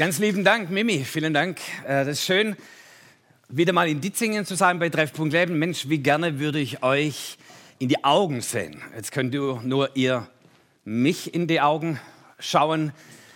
Ganz 0.00 0.18
lieben 0.18 0.44
Dank, 0.44 0.70
Mimi. 0.70 1.04
Vielen 1.04 1.34
Dank. 1.34 1.60
Äh, 1.84 2.06
das 2.06 2.20
ist 2.20 2.24
schön, 2.24 2.56
wieder 3.50 3.74
mal 3.74 3.86
in 3.86 4.00
Ditzingen 4.00 4.46
zu 4.46 4.54
sein 4.54 4.78
bei 4.78 4.88
Treffpunkt 4.88 5.34
Leben. 5.34 5.58
Mensch, 5.58 5.90
wie 5.90 5.98
gerne 5.98 6.38
würde 6.38 6.58
ich 6.58 6.82
euch 6.82 7.36
in 7.78 7.90
die 7.90 8.02
Augen 8.02 8.40
sehen. 8.40 8.80
Jetzt 8.96 9.12
könnt 9.12 9.34
ihr 9.34 9.60
nur 9.62 9.94
ihr 9.96 10.26
mich 10.86 11.34
in 11.34 11.48
die 11.48 11.60
Augen 11.60 12.00
schauen. 12.38 12.92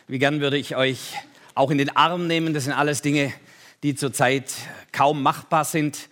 Wie 0.08 0.18
gern 0.18 0.40
würde 0.40 0.56
ich 0.56 0.74
euch 0.74 1.12
auch 1.54 1.70
in 1.70 1.76
den 1.76 1.94
Arm 1.94 2.26
nehmen. 2.26 2.54
Das 2.54 2.64
sind 2.64 2.72
alles 2.72 3.02
Dinge, 3.02 3.34
die 3.82 3.94
zurzeit 3.94 4.50
kaum 4.90 5.22
machbar 5.22 5.66
sind. 5.66 6.08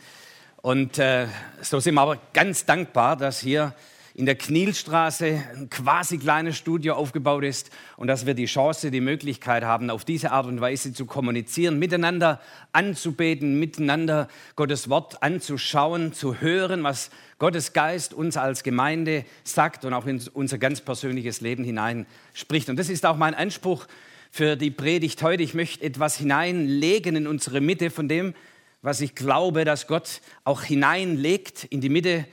Und 0.60 0.98
äh, 0.98 1.28
so 1.62 1.80
sind 1.80 1.94
wir 1.94 2.02
aber 2.02 2.18
ganz 2.34 2.66
dankbar, 2.66 3.16
dass 3.16 3.40
hier 3.40 3.74
in 4.14 4.26
der 4.26 4.34
Knielstraße 4.34 5.42
ein 5.54 5.70
quasi 5.70 6.18
kleines 6.18 6.56
Studio 6.58 6.94
aufgebaut 6.94 7.44
ist 7.44 7.70
und 7.96 8.08
dass 8.08 8.26
wir 8.26 8.34
die 8.34 8.44
Chance, 8.44 8.90
die 8.90 9.00
Möglichkeit 9.00 9.64
haben, 9.64 9.88
auf 9.88 10.04
diese 10.04 10.32
Art 10.32 10.46
und 10.46 10.61
Weise 10.61 10.93
zu 10.93 11.07
kommunizieren, 11.07 11.79
miteinander 11.79 12.40
anzubeten, 12.72 13.58
miteinander 13.58 14.29
Gottes 14.54 14.90
Wort 14.90 15.22
anzuschauen, 15.22 16.12
zu 16.12 16.40
hören, 16.40 16.82
was 16.82 17.11
Gottes 17.38 17.72
Geist 17.72 18.12
uns 18.12 18.36
als 18.36 18.62
Gemeinde 18.62 19.25
sagt 19.44 19.85
und 19.85 19.94
auch 19.94 20.07
in 20.07 20.22
unser 20.35 20.58
ganz 20.58 20.80
persönliches 20.80 21.40
Leben 21.40 21.64
hinein 21.64 22.07
spricht. 22.35 22.68
Und 22.68 22.76
das 22.76 22.90
ist 22.90 23.07
auch 23.07 23.16
mein 23.16 23.35
Anspruch 23.35 23.86
für 24.30 24.57
die 24.57 24.71
Predigt 24.71 25.22
heute. 25.22 25.43
Ich 25.43 25.54
möchte 25.54 25.85
etwas 25.85 26.16
hineinlegen 26.16 27.16
in 27.16 27.26
unsere 27.26 27.60
Mitte 27.60 27.90
von 27.90 28.08
dem, 28.08 28.35
was 28.82 29.00
ich 29.00 29.14
glaube, 29.14 29.64
dass 29.64 29.86
Gott 29.86 30.21
auch 30.44 30.63
hineinlegt 30.63 31.64
in 31.64 31.80
die 31.80 31.88
Mitte 31.88 32.27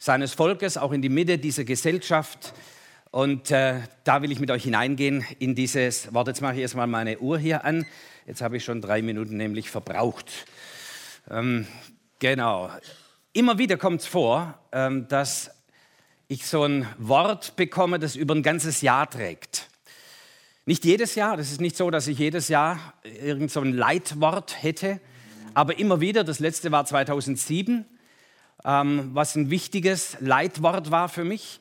seines 0.00 0.32
Volkes, 0.32 0.78
auch 0.78 0.92
in 0.92 1.02
die 1.02 1.10
Mitte 1.10 1.36
dieser 1.36 1.64
Gesellschaft. 1.64 2.54
Und 3.10 3.50
äh, 3.50 3.80
da 4.02 4.22
will 4.22 4.32
ich 4.32 4.40
mit 4.40 4.50
euch 4.50 4.64
hineingehen 4.64 5.24
in 5.38 5.54
dieses 5.54 6.12
Wort. 6.14 6.28
Jetzt 6.28 6.40
mache 6.40 6.54
ich 6.54 6.60
erstmal 6.60 6.86
meine 6.86 7.18
Uhr 7.18 7.38
hier 7.38 7.64
an. 7.66 7.84
Jetzt 8.26 8.40
habe 8.40 8.56
ich 8.56 8.64
schon 8.64 8.80
drei 8.80 9.02
Minuten 9.02 9.36
nämlich 9.36 9.68
verbraucht. 9.68 10.46
Ähm, 11.30 11.66
genau. 12.18 12.70
Immer 13.34 13.58
wieder 13.58 13.76
kommt 13.76 14.00
es 14.00 14.06
vor, 14.06 14.58
ähm, 14.72 15.06
dass 15.08 15.50
ich 16.28 16.46
so 16.46 16.64
ein 16.64 16.86
Wort 16.96 17.56
bekomme, 17.56 17.98
das 17.98 18.16
über 18.16 18.34
ein 18.34 18.42
ganzes 18.42 18.80
Jahr 18.80 19.10
trägt. 19.10 19.68
Nicht 20.64 20.86
jedes 20.86 21.14
Jahr, 21.14 21.36
das 21.36 21.50
ist 21.50 21.60
nicht 21.60 21.76
so, 21.76 21.90
dass 21.90 22.06
ich 22.06 22.18
jedes 22.18 22.48
Jahr 22.48 22.94
irgend 23.02 23.50
so 23.50 23.60
ein 23.60 23.74
Leitwort 23.74 24.62
hätte, 24.62 24.98
aber 25.52 25.78
immer 25.78 26.00
wieder, 26.00 26.24
das 26.24 26.38
letzte 26.38 26.72
war 26.72 26.86
2007, 26.86 27.84
ähm, 28.64 29.10
was 29.12 29.36
ein 29.36 29.50
wichtiges 29.50 30.16
Leitwort 30.20 30.90
war 30.90 31.08
für 31.08 31.24
mich. 31.24 31.60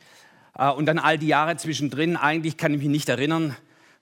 Äh, 0.58 0.70
und 0.70 0.86
dann 0.86 1.00
all 1.00 1.18
die 1.18 1.28
Jahre 1.28 1.58
zwischendrin, 1.58 2.16
eigentlich 2.18 2.58
kann 2.58 2.74
ich 2.74 2.80
mich 2.80 2.90
nicht 2.90 3.10
erinnern, 3.10 3.56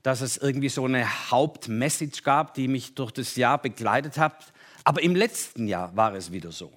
dass 0.03 0.21
es 0.21 0.37
irgendwie 0.37 0.69
so 0.69 0.85
eine 0.85 1.31
Hauptmessage 1.31 2.23
gab, 2.23 2.53
die 2.53 2.67
mich 2.67 2.95
durch 2.95 3.11
das 3.11 3.35
Jahr 3.35 3.57
begleitet 3.61 4.17
hat. 4.17 4.53
Aber 4.83 5.03
im 5.03 5.15
letzten 5.15 5.67
Jahr 5.67 5.95
war 5.95 6.13
es 6.15 6.31
wieder 6.31 6.51
so. 6.51 6.71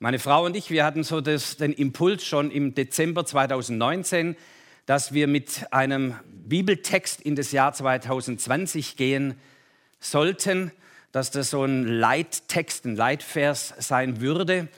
Meine 0.00 0.18
Frau 0.18 0.46
und 0.46 0.56
ich, 0.56 0.70
wir 0.70 0.84
hatten 0.84 1.04
so 1.04 1.20
das, 1.20 1.58
den 1.58 1.72
Impuls 1.72 2.24
schon 2.24 2.50
im 2.50 2.74
Dezember 2.74 3.26
2019, 3.26 4.34
dass 4.86 5.12
wir 5.12 5.28
mit 5.28 5.72
einem 5.72 6.16
Bibeltext 6.24 7.20
in 7.20 7.36
das 7.36 7.52
Jahr 7.52 7.72
2020 7.72 8.96
gehen 8.96 9.34
sollten, 10.00 10.72
dass 11.12 11.30
das 11.30 11.50
so 11.50 11.64
ein 11.64 11.84
Leittext, 11.84 12.86
ein 12.86 12.96
Leitvers 12.96 13.74
sein 13.78 14.20
würde. 14.20 14.68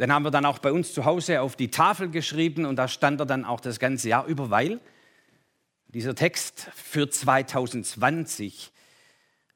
Den 0.00 0.10
haben 0.10 0.24
wir 0.24 0.30
dann 0.30 0.46
auch 0.46 0.58
bei 0.60 0.72
uns 0.72 0.94
zu 0.94 1.04
Hause 1.04 1.42
auf 1.42 1.56
die 1.56 1.70
Tafel 1.70 2.08
geschrieben 2.08 2.64
und 2.64 2.76
da 2.76 2.88
stand 2.88 3.20
er 3.20 3.26
dann 3.26 3.44
auch 3.44 3.60
das 3.60 3.78
ganze 3.78 4.08
Jahr 4.08 4.24
über, 4.24 4.48
weil 4.48 4.80
dieser 5.88 6.14
Text 6.14 6.70
für 6.74 7.10
2020 7.10 8.72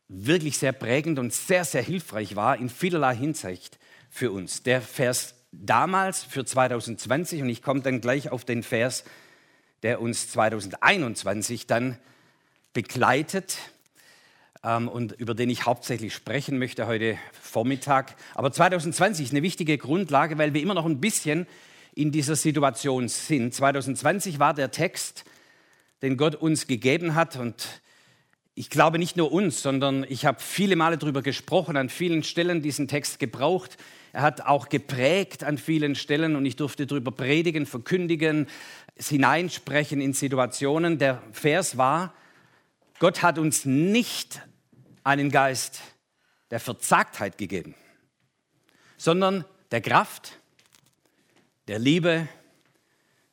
wirklich 0.09 0.59
sehr 0.59 0.73
prägend 0.73 1.19
und 1.19 1.33
sehr, 1.33 1.65
sehr 1.65 1.81
hilfreich 1.81 2.37
war 2.37 2.59
in 2.59 2.69
vielerlei 2.69 3.17
Hinsicht 3.17 3.79
für 4.11 4.33
uns. 4.33 4.63
Der 4.63 4.83
Vers 4.83 5.35
damals 5.51 6.23
für 6.25 6.45
2020 6.45 7.41
und 7.41 7.49
ich 7.49 7.63
komme 7.63 7.81
dann 7.81 8.03
gleich 8.03 8.31
auf 8.31 8.45
den 8.45 8.63
Vers, 8.63 9.05
der 9.83 10.03
uns 10.03 10.31
2021 10.31 11.67
dann 11.67 11.99
begleitet 12.75 13.57
ähm, 14.65 14.89
und 14.89 15.13
über 15.13 15.35
den 15.35 15.51
ich 15.51 15.67
hauptsächlich 15.67 16.15
sprechen 16.15 16.59
möchte 16.59 16.87
heute 16.87 17.19
Vormittag. 17.41 18.17
Aber 18.35 18.51
2020 18.51 19.27
ist 19.27 19.33
eine 19.33 19.43
wichtige 19.43 19.79
Grundlage, 19.79 20.39
weil 20.39 20.55
wir 20.55 20.63
immer 20.63 20.75
noch 20.75 20.87
ein 20.87 21.01
bisschen 21.01 21.47
in 21.95 22.11
dieser 22.11 22.37
Situation 22.37 23.09
sind. 23.09 23.55
2020 23.55 24.39
war 24.39 24.55
der 24.55 24.71
Text, 24.71 25.25
den 26.03 26.17
Gott 26.17 26.35
uns 26.35 26.67
gegeben 26.67 27.15
hat 27.15 27.37
und 27.37 27.83
ich 28.57 28.71
glaube 28.71 28.99
nicht 28.99 29.17
nur 29.17 29.33
uns, 29.33 29.63
sondern 29.63 30.07
ich 30.09 30.27
habe 30.27 30.39
viele 30.41 30.77
Male 30.77 30.97
darüber 30.97 31.23
gesprochen, 31.23 31.77
an 31.77 31.89
vielen 31.89 32.23
Stellen 32.23 32.63
diesen 32.63 32.87
Text 32.87 33.19
gebraucht. 33.19 33.77
Er 34.13 34.23
hat 34.23 34.43
auch 34.43 34.69
geprägt 34.69 35.43
an 35.43 35.59
vielen 35.59 35.97
Stellen 35.97 36.37
und 36.37 36.47
ich 36.47 36.55
durfte 36.55 36.87
darüber 36.87 37.11
predigen, 37.11 37.67
verkündigen, 37.67 38.47
es 38.95 39.09
hineinsprechen 39.09 40.01
in 40.01 40.13
Situationen. 40.13 40.99
Der 40.99 41.21
Vers 41.33 41.77
war, 41.77 42.15
Gott 43.01 43.23
hat 43.23 43.41
uns 43.41 43.65
nicht 43.65 44.41
einen 45.05 45.31
Geist 45.31 45.81
der 46.51 46.61
Verzagtheit 46.61 47.39
gegeben, 47.39 47.75
sondern 48.97 49.45
der 49.71 49.81
Kraft, 49.81 50.39
der 51.69 51.79
Liebe 51.79 52.29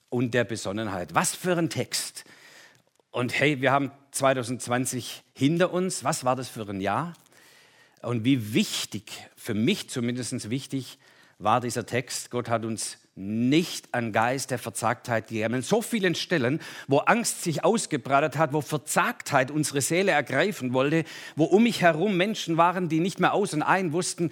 und 0.10 0.34
der 0.34 0.44
Besonnenheit. 0.44 1.16
Was 1.16 1.34
für 1.34 1.58
ein 1.58 1.70
Text. 1.70 2.26
Und 3.10 3.38
hey, 3.40 3.62
wir 3.62 3.72
haben 3.72 3.92
2020 4.12 5.24
hinter 5.34 5.74
uns. 5.74 6.04
Was 6.04 6.24
war 6.26 6.36
das 6.36 6.50
für 6.50 6.68
ein 6.68 6.82
Jahr? 6.82 7.14
Und 8.02 8.26
wie 8.26 8.54
wichtig, 8.54 9.12
für 9.36 9.54
mich 9.54 9.90
zumindest 9.90 10.50
wichtig, 10.50 10.98
war 11.38 11.62
dieser 11.62 11.86
Text. 11.86 12.32
Gott 12.32 12.50
hat 12.50 12.66
uns 12.66 12.98
nicht 13.16 13.94
an 13.94 14.14
Geist 14.14 14.52
der 14.52 14.60
Verzagtheit 14.60 15.28
gegeben. 15.28 15.56
An 15.56 15.62
so 15.62 15.82
vielen 15.82 16.16
Stellen, 16.16 16.62
wo 16.88 17.00
Angst 17.00 17.44
sich 17.44 17.64
ausgebreitet 17.64 18.38
hat, 18.38 18.54
wo 18.54 18.62
Verzagtheit 18.62 19.52
unsere 19.52 19.82
Seele 19.82 20.12
ergreifen 20.12 20.74
wollte, 20.74 21.04
wo 21.36 21.44
um 21.46 21.64
mich 21.64 21.82
herum 21.82 22.16
Menschen 22.18 22.58
waren, 22.58 22.90
die 22.90 23.00
nicht 23.00 23.20
mehr 23.20 23.34
aus 23.34 23.54
und 23.54 23.64
ein 23.64 23.92
wussten. 23.94 24.32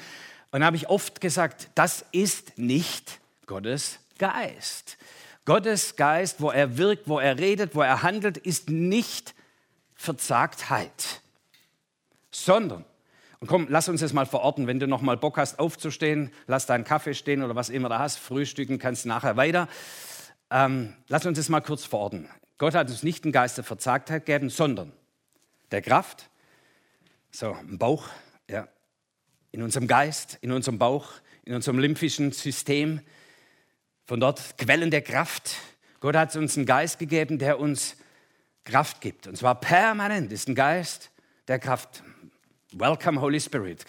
Und 0.51 0.63
habe 0.63 0.77
ich 0.77 0.89
oft 0.89 1.21
gesagt, 1.21 1.69
das 1.75 2.05
ist 2.11 2.57
nicht 2.57 3.19
Gottes 3.45 3.99
Geist. 4.17 4.97
Gottes 5.45 5.95
Geist, 5.95 6.41
wo 6.41 6.51
er 6.51 6.77
wirkt, 6.77 7.07
wo 7.07 7.19
er 7.19 7.37
redet, 7.37 7.75
wo 7.75 7.81
er 7.81 8.03
handelt, 8.03 8.37
ist 8.37 8.69
nicht 8.69 9.33
Verzagtheit, 9.95 11.21
sondern 12.31 12.85
und 13.39 13.47
komm, 13.47 13.67
lass 13.69 13.87
uns 13.87 14.01
das 14.01 14.13
mal 14.13 14.25
verorten. 14.25 14.67
Wenn 14.67 14.79
du 14.79 14.87
noch 14.87 15.01
mal 15.01 15.17
Bock 15.17 15.37
hast, 15.37 15.59
aufzustehen, 15.59 16.31
lass 16.47 16.65
deinen 16.65 16.83
Kaffee 16.83 17.13
stehen 17.13 17.41
oder 17.41 17.55
was 17.55 17.69
immer 17.69 17.89
du 17.89 17.97
hast, 17.97 18.17
frühstücken 18.17 18.79
kannst 18.79 19.05
nachher 19.05 19.37
weiter. 19.37 19.69
Ähm, 20.51 20.93
lass 21.07 21.25
uns 21.25 21.37
das 21.37 21.47
mal 21.49 21.61
kurz 21.61 21.85
verorten. 21.85 22.27
Gott 22.57 22.75
hat 22.75 22.89
uns 22.89 23.03
nicht 23.03 23.23
einen 23.23 23.31
Geist 23.31 23.57
der 23.57 23.63
Verzagtheit 23.63 24.25
gegeben, 24.25 24.49
sondern 24.49 24.91
der 25.71 25.81
Kraft, 25.81 26.29
so 27.31 27.55
im 27.61 27.77
Bauch, 27.77 28.09
ja, 28.49 28.67
in 29.51 29.61
unserem 29.61 29.87
Geist, 29.87 30.37
in 30.41 30.51
unserem 30.51 30.77
Bauch, 30.77 31.13
in 31.45 31.53
unserem 31.53 31.79
lymphischen 31.79 32.31
System. 32.31 32.99
Von 34.05 34.19
dort 34.19 34.57
Quellen 34.57 34.91
der 34.91 35.03
Kraft. 35.03 35.55
Gott 35.99 36.15
hat 36.15 36.35
uns 36.35 36.57
einen 36.57 36.65
Geist 36.65 36.99
gegeben, 36.99 37.37
der 37.37 37.59
uns 37.59 37.95
Kraft 38.63 39.01
gibt. 39.01 39.27
Und 39.27 39.37
zwar 39.37 39.59
permanent 39.59 40.31
ist 40.31 40.49
ein 40.49 40.55
Geist 40.55 41.11
der 41.47 41.59
Kraft. 41.59 42.03
Welcome, 42.73 43.19
Holy 43.19 43.39
Spirit. 43.39 43.83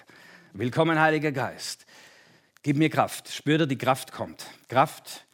Willkommen, 0.55 0.99
Heiliger 0.99 1.33
Geist. 1.33 1.85
Gib 2.63 2.79
mir 2.79 2.89
Kraft. 2.89 3.29
Spür 3.29 3.67
die 3.67 3.77
Kraft 3.77 4.11
kommt. 4.11 4.47
Kraft, 4.69 5.27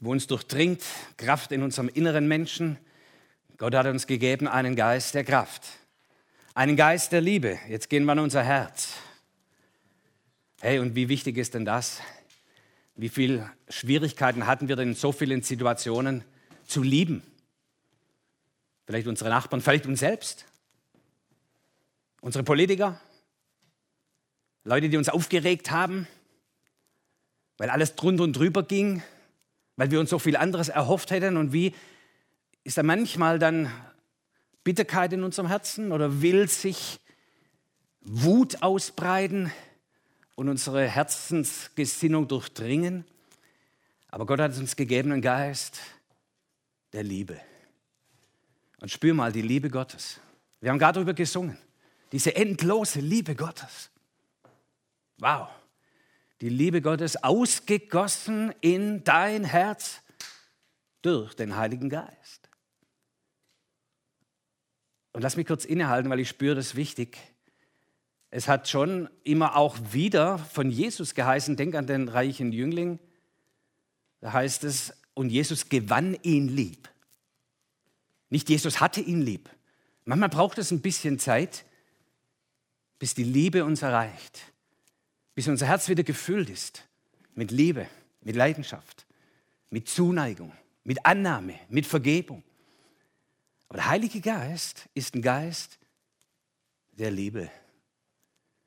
wo 0.00 0.12
uns 0.12 0.26
durchdringt. 0.26 0.82
Kraft 1.16 1.50
in 1.50 1.62
unserem 1.62 1.88
inneren 1.88 2.28
Menschen. 2.28 2.76
Gott 3.56 3.74
hat 3.74 3.86
uns 3.86 4.06
gegeben 4.06 4.46
einen 4.46 4.76
Geist 4.76 5.14
der 5.14 5.24
Kraft. 5.24 5.62
Einen 6.52 6.76
Geist 6.76 7.12
der 7.12 7.22
Liebe. 7.22 7.58
Jetzt 7.70 7.88
gehen 7.88 8.04
wir 8.04 8.12
an 8.12 8.18
unser 8.18 8.42
Herz. 8.42 8.92
Hey, 10.60 10.78
und 10.78 10.94
wie 10.94 11.08
wichtig 11.08 11.38
ist 11.38 11.54
denn 11.54 11.64
das? 11.64 12.02
Wie 12.96 13.08
viele 13.08 13.50
Schwierigkeiten 13.70 14.46
hatten 14.46 14.68
wir 14.68 14.76
denn 14.76 14.88
in 14.88 14.94
so 14.94 15.10
vielen 15.10 15.40
Situationen 15.40 16.22
zu 16.66 16.82
lieben? 16.82 17.22
Vielleicht 18.84 19.06
unsere 19.06 19.30
Nachbarn, 19.30 19.62
vielleicht 19.62 19.86
uns 19.86 20.00
selbst. 20.00 20.44
Unsere 22.24 22.42
Politiker, 22.42 22.98
Leute, 24.64 24.88
die 24.88 24.96
uns 24.96 25.10
aufgeregt 25.10 25.70
haben, 25.70 26.08
weil 27.58 27.68
alles 27.68 27.96
drunter 27.96 28.24
und 28.24 28.32
drüber 28.32 28.62
ging, 28.62 29.02
weil 29.76 29.90
wir 29.90 30.00
uns 30.00 30.08
so 30.08 30.18
viel 30.18 30.34
anderes 30.34 30.70
erhofft 30.70 31.10
hätten. 31.10 31.36
Und 31.36 31.52
wie 31.52 31.74
ist 32.62 32.78
da 32.78 32.82
manchmal 32.82 33.38
dann 33.38 33.70
Bitterkeit 34.62 35.12
in 35.12 35.22
unserem 35.22 35.48
Herzen 35.48 35.92
oder 35.92 36.22
will 36.22 36.48
sich 36.48 36.98
Wut 38.00 38.62
ausbreiten 38.62 39.52
und 40.34 40.48
unsere 40.48 40.88
Herzensgesinnung 40.88 42.26
durchdringen? 42.26 43.04
Aber 44.08 44.24
Gott 44.24 44.40
hat 44.40 44.56
uns 44.56 44.76
gegeben 44.76 45.12
einen 45.12 45.20
Geist 45.20 45.78
der 46.94 47.02
Liebe. 47.02 47.38
Und 48.80 48.90
spür 48.90 49.12
mal 49.12 49.30
die 49.30 49.42
Liebe 49.42 49.68
Gottes. 49.68 50.20
Wir 50.62 50.70
haben 50.70 50.78
gerade 50.78 50.94
darüber 50.94 51.12
gesungen. 51.12 51.58
Diese 52.14 52.36
endlose 52.36 53.00
Liebe 53.00 53.34
Gottes. 53.34 53.90
Wow. 55.18 55.48
Die 56.40 56.48
Liebe 56.48 56.80
Gottes 56.80 57.24
ausgegossen 57.24 58.54
in 58.60 59.02
dein 59.02 59.42
Herz 59.42 60.00
durch 61.02 61.34
den 61.34 61.56
Heiligen 61.56 61.88
Geist. 61.90 62.48
Und 65.12 65.22
lass 65.22 65.36
mich 65.36 65.44
kurz 65.44 65.64
innehalten, 65.64 66.08
weil 66.08 66.20
ich 66.20 66.28
spüre, 66.28 66.54
das 66.54 66.76
wichtig. 66.76 67.18
Es 68.30 68.46
hat 68.46 68.68
schon 68.68 69.10
immer 69.24 69.56
auch 69.56 69.76
wieder 69.90 70.38
von 70.38 70.70
Jesus 70.70 71.16
geheißen, 71.16 71.56
denk 71.56 71.74
an 71.74 71.88
den 71.88 72.08
reichen 72.08 72.52
Jüngling, 72.52 73.00
da 74.20 74.32
heißt 74.32 74.62
es, 74.62 74.92
und 75.14 75.30
Jesus 75.30 75.68
gewann 75.68 76.16
ihn 76.22 76.46
lieb. 76.46 76.88
Nicht 78.30 78.48
Jesus 78.48 78.80
hatte 78.80 79.00
ihn 79.00 79.20
lieb. 79.20 79.50
Manchmal 80.04 80.28
braucht 80.28 80.58
es 80.58 80.70
ein 80.70 80.80
bisschen 80.80 81.18
Zeit, 81.18 81.64
bis 82.98 83.14
die 83.14 83.24
Liebe 83.24 83.64
uns 83.64 83.82
erreicht, 83.82 84.40
bis 85.34 85.48
unser 85.48 85.66
Herz 85.66 85.88
wieder 85.88 86.02
gefüllt 86.02 86.50
ist 86.50 86.86
mit 87.34 87.50
Liebe, 87.50 87.88
mit 88.22 88.36
Leidenschaft, 88.36 89.06
mit 89.70 89.88
Zuneigung, 89.88 90.52
mit 90.84 91.04
Annahme, 91.04 91.58
mit 91.68 91.86
Vergebung. 91.86 92.42
Aber 93.68 93.78
der 93.78 93.88
Heilige 93.88 94.20
Geist 94.20 94.88
ist 94.94 95.14
ein 95.14 95.22
Geist 95.22 95.78
der 96.92 97.10
Liebe. 97.10 97.50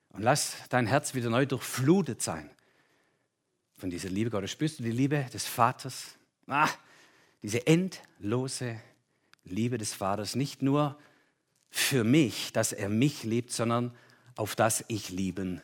Und 0.09 0.24
lass 0.24 0.57
dein 0.69 0.88
Herz 0.88 1.13
wieder 1.13 1.30
neu 1.30 1.45
durchflutet 1.45 2.21
sein 2.21 2.50
von 3.77 3.89
dieser 3.89 4.09
Liebe 4.09 4.30
Gottes. 4.30 4.51
Spürst 4.51 4.80
du 4.80 4.83
die 4.83 4.91
Liebe 4.91 5.25
des 5.31 5.45
Vaters? 5.45 6.15
Ah, 6.47 6.69
diese 7.41 7.65
endlose 7.68 8.81
Liebe 9.45 9.77
des 9.77 9.94
Vaters, 9.94 10.35
nicht 10.35 10.62
nur 10.62 10.97
für 11.69 12.03
mich, 12.03 12.51
dass 12.51 12.73
er 12.73 12.89
mich 12.89 13.23
liebt, 13.23 13.51
sondern 13.51 13.95
auf 14.38 14.56
das 14.56 14.86
ich 14.88 15.10
lieben 15.10 15.62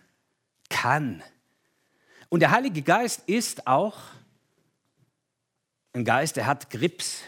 kann. 0.69 1.23
Und 2.29 2.39
der 2.39 2.51
Heilige 2.51 2.81
Geist 2.81 3.21
ist 3.27 3.67
auch 3.67 3.97
ein 5.93 6.05
Geist, 6.05 6.37
der 6.37 6.47
hat 6.47 6.69
Grips 6.71 7.21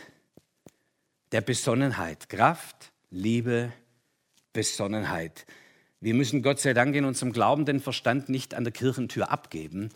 der 1.32 1.42
Besonnenheit, 1.42 2.30
Kraft, 2.30 2.92
Liebe, 3.12 3.72
Besonnenheit. 4.54 5.46
Wir 6.02 6.14
müssen 6.14 6.42
Gott 6.42 6.60
sei 6.60 6.74
Dank 6.74 6.96
in 6.96 7.06
unserem 7.06 7.32
Glauben 7.32 7.66
den 7.66 7.80
Verstand 7.80 8.30
nicht 8.30 8.54
an 8.54 8.64
der 8.64 8.74
Kirchentür 8.74 9.32
abgeben, 9.32 9.90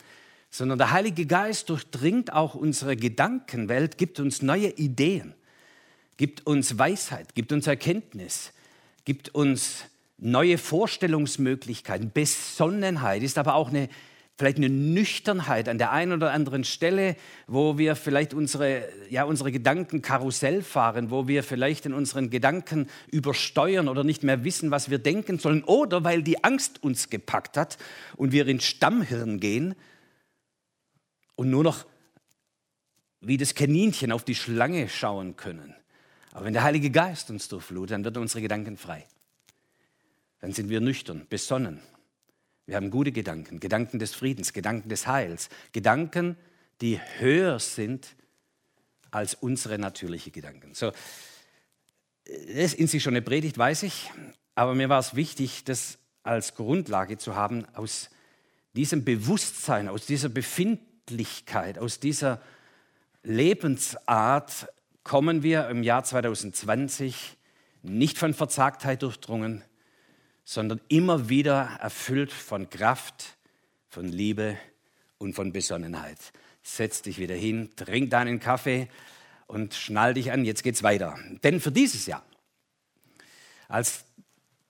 sondern 0.50 0.78
der 0.78 0.92
Heilige 0.92 1.26
Geist 1.26 1.70
durchdringt 1.70 2.34
auch 2.34 2.56
unsere 2.56 2.96
Gedankenwelt, 2.96 3.98
gibt 3.98 4.20
uns 4.20 4.42
neue 4.42 4.70
Ideen, 4.70 5.34
gibt 6.18 6.46
uns 6.46 6.78
Weisheit, 6.78 7.36
gibt 7.36 7.52
uns 7.52 7.68
Erkenntnis, 7.68 8.52
gibt 9.06 9.30
uns 9.30 9.86
neue 10.20 10.58
Vorstellungsmöglichkeiten. 10.58 12.12
Besonnenheit 12.14 13.24
ist 13.24 13.38
aber 13.38 13.56
auch 13.56 13.70
eine, 13.70 13.90
vielleicht 14.38 14.58
eine 14.58 14.70
Nüchternheit 14.70 15.68
an 15.70 15.78
der 15.78 15.92
einen 15.92 16.14
oder 16.14 16.32
anderen 16.32 16.64
Stelle, 16.64 17.16
wo 17.48 17.78
wir 17.78 17.96
vielleicht 17.96 18.34
unsere, 18.34 18.88
ja, 19.10 19.24
unsere 19.24 19.52
Gedanken 19.52 20.02
Karussell 20.02 20.62
fahren, 20.62 21.12
wo 21.12 21.28
wir 21.28 21.44
vielleicht 21.44 21.86
in 21.86 21.94
unseren 21.94 22.30
Gedanken 22.30 22.88
übersteuern 23.12 23.88
oder 23.88 24.04
nicht 24.04 24.24
mehr 24.24 24.44
wissen, 24.44 24.72
was 24.72 24.90
wir 24.90 25.00
denken 25.00 25.40
sollen, 25.40 25.64
oder 25.64 26.04
weil 26.04 26.24
die 26.24 26.44
Angst 26.44 26.84
uns 26.84 27.10
gepackt 27.10 27.58
hat 27.58 27.78
und 28.16 28.32
wir 28.32 28.48
ins 28.48 28.66
Stammhirn 28.66 29.40
gehen 29.40 29.76
und 31.36 31.50
nur 31.50 31.64
noch 31.64 31.86
wie 33.22 33.38
das 33.38 33.56
Kaninchen 33.56 34.12
auf 34.12 34.24
die 34.24 34.36
Schlange 34.36 34.88
schauen 34.88 35.36
können. 35.36 35.76
Aber 36.32 36.46
wenn 36.46 36.54
der 36.54 36.64
Heilige 36.64 36.90
Geist 36.90 37.30
uns 37.30 37.50
durchflutet, 37.50 37.92
dann 37.92 38.06
wird 38.06 38.18
unsere 38.18 38.42
Gedanken 38.42 38.78
frei. 38.78 39.06
Dann 40.40 40.54
sind 40.54 40.70
wir 40.70 40.82
nüchtern, 40.82 41.26
besonnen. 41.30 41.82
Wir 42.66 42.76
haben 42.76 42.92
gute 42.92 43.12
Gedanken, 43.12 43.60
Gedanken 43.60 44.00
des 44.00 44.14
Friedens, 44.14 44.54
Gedanken 44.54 44.90
des 44.90 45.08
Heils, 45.08 45.50
Gedanken, 45.72 46.38
die 46.82 47.00
höher 47.18 47.60
sind 47.60 48.16
als 49.12 49.34
unsere 49.34 49.80
natürlichen 49.80 50.32
Gedanken. 50.32 50.74
So, 50.76 50.92
das 52.26 52.36
ist 52.48 52.74
in 52.76 52.88
sich 52.88 53.02
schon 53.02 53.14
eine 53.14 53.24
Predigt, 53.24 53.58
weiß 53.58 53.84
ich, 53.84 54.12
aber 54.56 54.76
mir 54.76 54.88
war 54.88 55.00
es 55.00 55.16
wichtig, 55.16 55.64
das 55.64 55.98
als 56.22 56.54
Grundlage 56.54 57.18
zu 57.18 57.36
haben, 57.36 57.66
aus 57.74 58.10
diesem 58.74 59.04
Bewusstsein, 59.04 59.88
aus 59.90 60.06
dieser 60.06 60.30
Befindlichkeit, 60.30 61.80
aus 61.80 62.00
dieser 62.00 62.42
Lebensart 63.24 64.68
kommen 65.04 65.44
wir 65.44 65.70
im 65.70 65.82
Jahr 65.82 66.04
2020 66.04 67.38
nicht 67.82 68.18
von 68.18 68.34
Verzagtheit 68.34 69.02
durchdrungen, 69.02 69.64
sondern 70.50 70.82
immer 70.88 71.30
wieder 71.30 71.78
erfüllt 71.80 72.32
von 72.32 72.72
Kraft, 72.72 73.38
von 73.88 74.08
Liebe 74.08 74.58
und 75.20 75.36
von 75.36 75.52
Besonnenheit. 75.52 76.18
Setz 76.64 77.04
dich 77.04 77.20
wieder 77.20 77.36
hin, 77.36 77.70
trink 77.76 78.10
deinen 78.10 78.40
Kaffee 78.40 78.88
und 79.46 79.76
schnall 79.76 80.16
dich 80.16 80.32
an, 80.32 80.46
jetzt 80.46 80.64
geht's 80.64 80.82
weiter. 80.82 81.20
Denn 81.44 81.60
für 81.60 81.72
dieses 81.72 82.08
Jahr, 82.08 82.24
als 83.68 84.06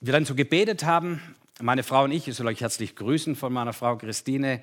wir 0.01 0.11
dann 0.11 0.25
so 0.25 0.35
gebetet 0.35 0.83
haben, 0.83 1.21
meine 1.61 1.83
Frau 1.83 2.03
und 2.03 2.11
ich, 2.11 2.27
ich 2.27 2.35
soll 2.35 2.47
euch 2.47 2.59
herzlich 2.59 2.97
grüßen 2.97 3.37
von 3.37 3.53
meiner 3.53 3.71
Frau 3.71 3.95
Christine, 3.95 4.61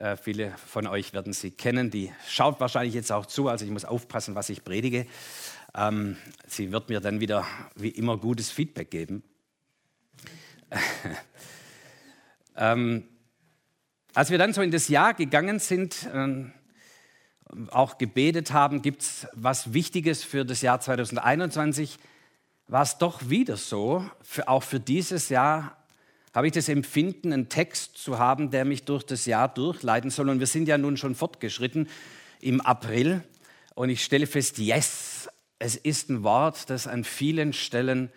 äh, 0.00 0.18
viele 0.18 0.52
von 0.66 0.86
euch 0.86 1.14
werden 1.14 1.32
sie 1.32 1.52
kennen. 1.52 1.90
Die 1.90 2.12
schaut 2.28 2.60
wahrscheinlich 2.60 2.92
jetzt 2.92 3.10
auch 3.10 3.24
zu, 3.24 3.48
also 3.48 3.64
ich 3.64 3.70
muss 3.70 3.86
aufpassen, 3.86 4.34
was 4.34 4.50
ich 4.50 4.64
predige. 4.64 5.06
Ähm, 5.74 6.18
sie 6.46 6.72
wird 6.72 6.90
mir 6.90 7.00
dann 7.00 7.20
wieder 7.20 7.46
wie 7.74 7.88
immer 7.88 8.18
gutes 8.18 8.50
Feedback 8.50 8.90
geben. 8.90 9.22
ähm, 12.56 13.04
als 14.14 14.30
wir 14.30 14.38
dann 14.38 14.52
so 14.52 14.62
in 14.62 14.70
das 14.70 14.88
Jahr 14.88 15.14
gegangen 15.14 15.58
sind, 15.58 16.08
äh, 16.12 16.44
auch 17.70 17.98
gebetet 17.98 18.52
haben, 18.52 18.82
gibt 18.82 19.02
es 19.02 19.26
was 19.34 19.72
Wichtiges 19.72 20.24
für 20.24 20.44
das 20.44 20.62
Jahr 20.62 20.80
2021, 20.80 21.98
war 22.68 22.82
es 22.82 22.98
doch 22.98 23.28
wieder 23.28 23.56
so, 23.56 24.08
für, 24.22 24.48
auch 24.48 24.62
für 24.62 24.80
dieses 24.80 25.28
Jahr 25.28 25.76
habe 26.34 26.46
ich 26.46 26.54
das 26.54 26.70
Empfinden, 26.70 27.32
einen 27.32 27.50
Text 27.50 27.98
zu 27.98 28.18
haben, 28.18 28.50
der 28.50 28.64
mich 28.64 28.84
durch 28.84 29.04
das 29.04 29.26
Jahr 29.26 29.48
durchleiten 29.48 30.10
soll. 30.10 30.30
Und 30.30 30.40
wir 30.40 30.46
sind 30.46 30.66
ja 30.66 30.78
nun 30.78 30.96
schon 30.96 31.14
fortgeschritten 31.14 31.88
im 32.40 32.62
April. 32.62 33.22
Und 33.74 33.90
ich 33.90 34.02
stelle 34.02 34.26
fest, 34.26 34.56
yes, 34.56 35.28
es 35.58 35.76
ist 35.76 36.08
ein 36.08 36.22
Wort, 36.22 36.70
das 36.70 36.86
an 36.86 37.04
vielen 37.04 37.52
Stellen 37.52 38.10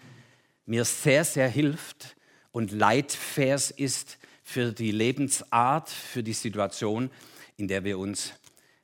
mir 0.65 0.85
sehr, 0.85 1.25
sehr 1.25 1.49
hilft 1.49 2.15
und 2.55 2.71
Leitvers 2.71 3.69
ist 3.69 4.17
für 4.41 4.71
die 4.71 4.91
Lebensart, 4.91 5.89
für 5.89 6.23
die 6.23 6.31
Situation, 6.31 7.09
in 7.57 7.67
der 7.67 7.83
wir 7.83 7.99
uns 7.99 8.31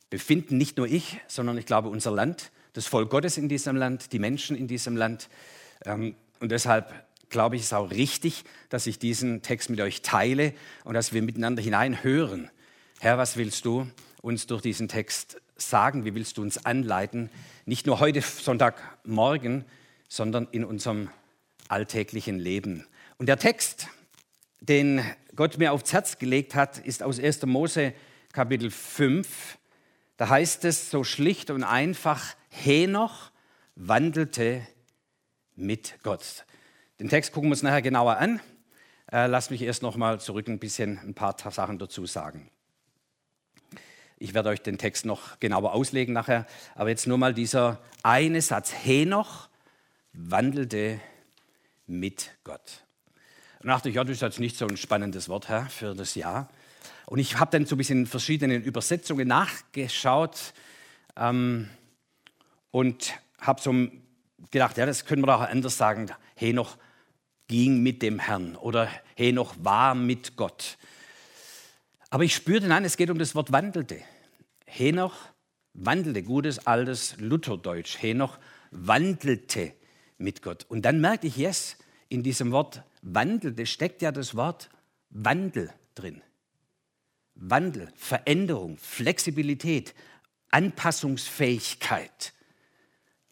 befinden. 0.09 0.57
Nicht 0.57 0.75
nur 0.75 0.87
ich, 0.87 1.21
sondern 1.29 1.57
ich 1.57 1.65
glaube 1.65 1.87
unser 1.87 2.11
Land, 2.11 2.51
das 2.73 2.85
Volk 2.85 3.09
Gottes 3.09 3.37
in 3.37 3.47
diesem 3.47 3.77
Land, 3.77 4.11
die 4.11 4.19
Menschen 4.19 4.57
in 4.57 4.67
diesem 4.67 4.97
Land. 4.97 5.29
Ähm, 5.85 6.15
und 6.41 6.51
deshalb 6.51 6.93
glaube 7.29 7.55
ich, 7.55 7.61
ist 7.61 7.73
auch 7.73 7.91
richtig, 7.91 8.43
dass 8.67 8.87
ich 8.87 8.99
diesen 8.99 9.41
Text 9.41 9.69
mit 9.69 9.79
euch 9.79 10.01
teile 10.01 10.53
und 10.83 10.93
dass 10.93 11.13
wir 11.13 11.21
miteinander 11.21 11.61
hineinhören. 11.61 12.51
Herr, 12.99 13.17
was 13.17 13.37
willst 13.37 13.63
du 13.63 13.87
uns 14.21 14.47
durch 14.47 14.61
diesen 14.61 14.89
Text 14.89 15.39
sagen? 15.55 16.03
Wie 16.03 16.13
willst 16.13 16.37
du 16.37 16.41
uns 16.41 16.65
anleiten? 16.65 17.29
Nicht 17.65 17.87
nur 17.87 18.01
heute 18.01 18.19
Sonntagmorgen, 18.19 19.63
sondern 20.09 20.49
in 20.51 20.65
unserem 20.65 21.09
alltäglichen 21.69 22.37
Leben. 22.37 22.85
Und 23.21 23.27
der 23.27 23.37
Text, 23.37 23.87
den 24.61 25.05
Gott 25.35 25.59
mir 25.59 25.73
aufs 25.73 25.93
Herz 25.93 26.17
gelegt 26.17 26.55
hat, 26.55 26.79
ist 26.79 27.03
aus 27.03 27.19
1. 27.19 27.45
Mose 27.45 27.93
Kapitel 28.33 28.71
5. 28.71 29.59
Da 30.17 30.29
heißt 30.29 30.65
es 30.65 30.89
so 30.89 31.03
schlicht 31.03 31.51
und 31.51 31.63
einfach, 31.63 32.33
Henoch 32.49 33.29
wandelte 33.75 34.65
mit 35.55 35.99
Gott. 36.01 36.47
Den 36.99 37.09
Text 37.09 37.31
gucken 37.31 37.51
wir 37.51 37.53
uns 37.53 37.61
nachher 37.61 37.83
genauer 37.83 38.17
an. 38.17 38.39
Äh, 39.11 39.27
lasst 39.27 39.51
mich 39.51 39.61
erst 39.61 39.83
noch 39.83 39.97
mal 39.97 40.19
zurück 40.19 40.47
ein 40.47 40.57
bisschen 40.57 40.97
ein 40.97 41.13
paar 41.13 41.35
Sachen 41.51 41.77
dazu 41.77 42.07
sagen. 42.07 42.49
Ich 44.17 44.33
werde 44.33 44.49
euch 44.49 44.63
den 44.63 44.79
Text 44.79 45.05
noch 45.05 45.39
genauer 45.39 45.75
auslegen 45.75 46.15
nachher, 46.15 46.47
aber 46.73 46.89
jetzt 46.89 47.05
nur 47.05 47.19
mal 47.19 47.35
dieser 47.35 47.83
eine 48.01 48.41
Satz. 48.41 48.73
Henoch 48.73 49.47
wandelte 50.11 50.99
mit 51.85 52.31
Gott. 52.43 52.83
Und 53.61 53.67
dachte 53.67 53.89
ich, 53.89 53.95
ja, 53.95 54.03
das 54.03 54.13
ist 54.13 54.21
jetzt 54.21 54.39
nicht 54.39 54.57
so 54.57 54.65
ein 54.65 54.75
spannendes 54.75 55.29
Wort 55.29 55.47
Herr, 55.47 55.67
für 55.67 55.93
das 55.93 56.15
Jahr. 56.15 56.49
Und 57.05 57.19
ich 57.19 57.37
habe 57.37 57.51
dann 57.51 57.67
so 57.67 57.75
ein 57.75 57.77
bisschen 57.77 58.07
verschiedenen 58.07 58.63
Übersetzungen 58.63 59.27
nachgeschaut 59.27 60.53
ähm, 61.15 61.69
und 62.71 63.13
habe 63.39 63.61
so 63.61 63.71
gedacht, 64.49 64.77
ja, 64.77 64.87
das 64.87 65.05
können 65.05 65.23
wir 65.23 65.35
auch 65.35 65.41
anders 65.41 65.77
sagen. 65.77 66.09
Henoch 66.35 66.77
ging 67.47 67.83
mit 67.83 68.01
dem 68.01 68.17
Herrn 68.17 68.55
oder 68.55 68.89
Henoch 69.15 69.53
war 69.59 69.93
mit 69.93 70.37
Gott. 70.37 70.77
Aber 72.09 72.23
ich 72.23 72.33
spürte, 72.33 72.67
nein, 72.67 72.83
es 72.83 72.97
geht 72.97 73.11
um 73.11 73.19
das 73.19 73.35
Wort 73.35 73.51
wandelte. 73.51 74.01
Henoch 74.65 75.13
wandelte, 75.73 76.23
gutes 76.23 76.65
altes 76.65 77.15
Lutherdeutsch. 77.19 78.01
Henoch 78.01 78.39
wandelte 78.71 79.73
mit 80.17 80.41
Gott. 80.41 80.65
Und 80.67 80.83
dann 80.83 80.99
merkte 80.99 81.27
ich, 81.27 81.37
yes, 81.37 81.77
in 82.11 82.23
diesem 82.23 82.51
Wort 82.51 82.83
Wandel, 83.01 83.53
da 83.53 83.65
steckt 83.65 84.01
ja 84.01 84.11
das 84.11 84.35
Wort 84.35 84.69
Wandel 85.09 85.71
drin. 85.95 86.21
Wandel, 87.35 87.87
Veränderung, 87.95 88.77
Flexibilität, 88.77 89.95
Anpassungsfähigkeit. 90.51 92.33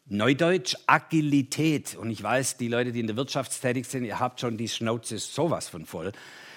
Neudeutsch 0.06 0.76
Agilität. 0.86 1.94
Und 1.94 2.10
ich 2.10 2.22
weiß, 2.22 2.56
die 2.56 2.68
Leute, 2.68 2.90
die 2.92 3.00
in 3.00 3.06
der 3.06 3.16
Wirtschaft 3.16 3.60
tätig 3.60 3.84
sind, 3.86 4.04
ihr 4.04 4.18
habt 4.18 4.40
schon 4.40 4.56
die 4.56 4.68
Schnauze 4.68 5.18
sowas 5.18 5.68
von 5.68 5.86
voll 5.86 6.12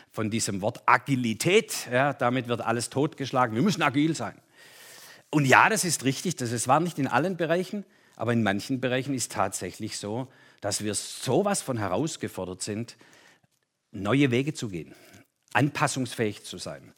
von 0.10 0.30
diesem 0.30 0.62
Wort 0.62 0.82
Agilität. 0.86 1.88
Ja, 1.92 2.14
damit 2.14 2.48
wird 2.48 2.62
alles 2.62 2.90
totgeschlagen. 2.90 3.56
Wir 3.56 3.64
müssen 3.64 3.82
agil 3.82 4.16
sein. 4.16 4.36
Und 5.30 5.46
ja, 5.46 5.70
das 5.70 5.84
ist 5.84 6.06
richtig. 6.06 6.36
Das 6.38 6.52
ist, 6.52 6.68
war 6.68 6.80
nicht 6.80 7.00
in 7.00 7.08
allen 7.08 7.36
Bereichen, 7.36 7.84
aber 8.16 8.32
in 8.32 8.44
manchen 8.44 8.80
Bereichen 8.80 9.14
ist 9.14 9.32
tatsächlich 9.32 9.98
so, 9.98 10.28
dass 10.64 10.82
wir 10.82 10.96
sowas 10.96 11.62
von 11.62 11.78
herausgefordert 11.78 12.62
sind, 12.62 12.96
neue 13.92 14.32
Wege 14.32 14.54
zu 14.54 14.70
gehen, 14.70 14.96
anpassungsfähig 15.52 16.46
zu 16.46 16.58
sein. 16.58 16.94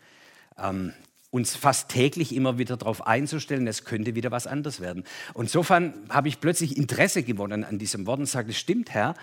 Ähm, 0.56 0.94
uns 1.32 1.56
fast 1.56 1.90
täglich 1.90 2.36
immer 2.36 2.60
wieder 2.60 2.78
darauf 2.78 3.08
einzustellen, 3.08 3.66
es 3.66 3.84
könnte 3.84 4.14
wieder 4.14 4.30
was 4.30 4.46
anderes 4.46 4.82
werden. 4.82 5.04
Und 5.34 5.46
insofern 5.46 6.08
habe 6.10 6.28
ich 6.28 6.40
plötzlich 6.40 6.78
Interesse 6.78 7.24
gewonnen 7.24 7.64
an 7.64 7.80
diesem 7.80 8.06
Wort 8.06 8.20
und 8.20 8.28
sage, 8.28 8.54
stimmt, 8.54 8.92
Herr, 8.92 9.16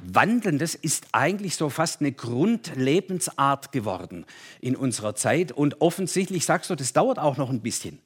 Wandeln, 0.00 0.58
das 0.58 0.74
ist 0.74 1.06
eigentlich 1.12 1.56
so 1.56 1.70
fast 1.70 2.00
eine 2.00 2.12
Grundlebensart 2.12 3.72
geworden 3.72 4.26
in 4.60 4.76
unserer 4.76 5.14
Zeit. 5.14 5.50
Und 5.50 5.80
offensichtlich 5.80 6.44
sagst 6.44 6.68
du, 6.68 6.74
das 6.74 6.92
dauert 6.92 7.18
auch 7.18 7.38
noch 7.38 7.48
ein 7.48 7.62
bisschen, 7.62 8.02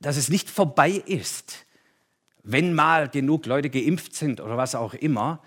dass 0.00 0.16
es 0.16 0.28
nicht 0.28 0.50
vorbei 0.50 0.90
ist, 0.90 1.64
wenn 2.50 2.72
mal 2.72 3.08
genug 3.10 3.44
Leute 3.44 3.68
geimpft 3.68 4.14
sind 4.14 4.40
oder 4.40 4.56
was 4.56 4.74
auch 4.74 4.94
immer, 4.94 5.42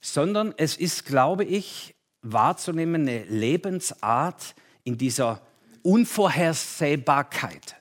sondern 0.00 0.54
es 0.56 0.76
ist, 0.76 1.04
glaube 1.04 1.44
ich, 1.44 1.94
wahrzunehmen 2.22 3.02
eine 3.02 3.24
Lebensart 3.24 4.54
in 4.82 4.96
dieser 4.96 5.42
Unvorhersehbarkeit 5.82 7.76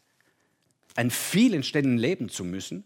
an 0.96 1.10
vielen 1.10 1.63
Stellen 1.63 1.98
leben 1.98 2.29
zu 2.29 2.44
müssen, 2.44 2.84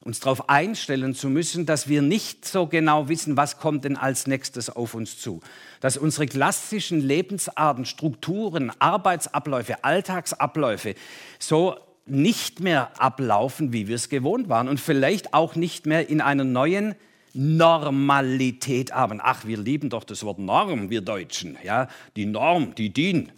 uns 0.00 0.20
darauf 0.20 0.48
einstellen 0.48 1.14
zu 1.14 1.28
müssen, 1.28 1.66
dass 1.66 1.88
wir 1.88 2.02
nicht 2.02 2.46
so 2.46 2.66
genau 2.66 3.08
wissen, 3.08 3.36
was 3.36 3.58
kommt 3.58 3.84
denn 3.84 3.96
als 3.96 4.28
nächstes 4.28 4.70
auf 4.70 4.94
uns 4.94 5.18
zu. 5.18 5.40
Dass 5.80 5.96
unsere 5.96 6.26
klassischen 6.26 7.00
Lebensarten, 7.00 7.84
Strukturen, 7.84 8.72
Arbeitsabläufe, 8.78 9.84
Alltagsabläufe 9.84 10.94
so 11.38 11.76
nicht 12.10 12.60
mehr 12.60 12.90
ablaufen, 13.00 13.72
wie 13.72 13.88
wir 13.88 13.96
es 13.96 14.08
gewohnt 14.08 14.48
waren 14.48 14.68
und 14.68 14.80
vielleicht 14.80 15.34
auch 15.34 15.54
nicht 15.54 15.86
mehr 15.86 16.08
in 16.08 16.20
einer 16.20 16.44
neuen 16.44 16.94
Normalität 17.32 18.92
haben. 18.92 19.20
Ach, 19.22 19.44
wir 19.46 19.58
lieben 19.58 19.88
doch 19.88 20.04
das 20.04 20.24
Wort 20.24 20.38
Norm, 20.38 20.90
wir 20.90 21.00
Deutschen. 21.00 21.56
Ja, 21.62 21.88
die 22.16 22.26
Norm, 22.26 22.74
die 22.74 22.90
DIN. 22.90 23.30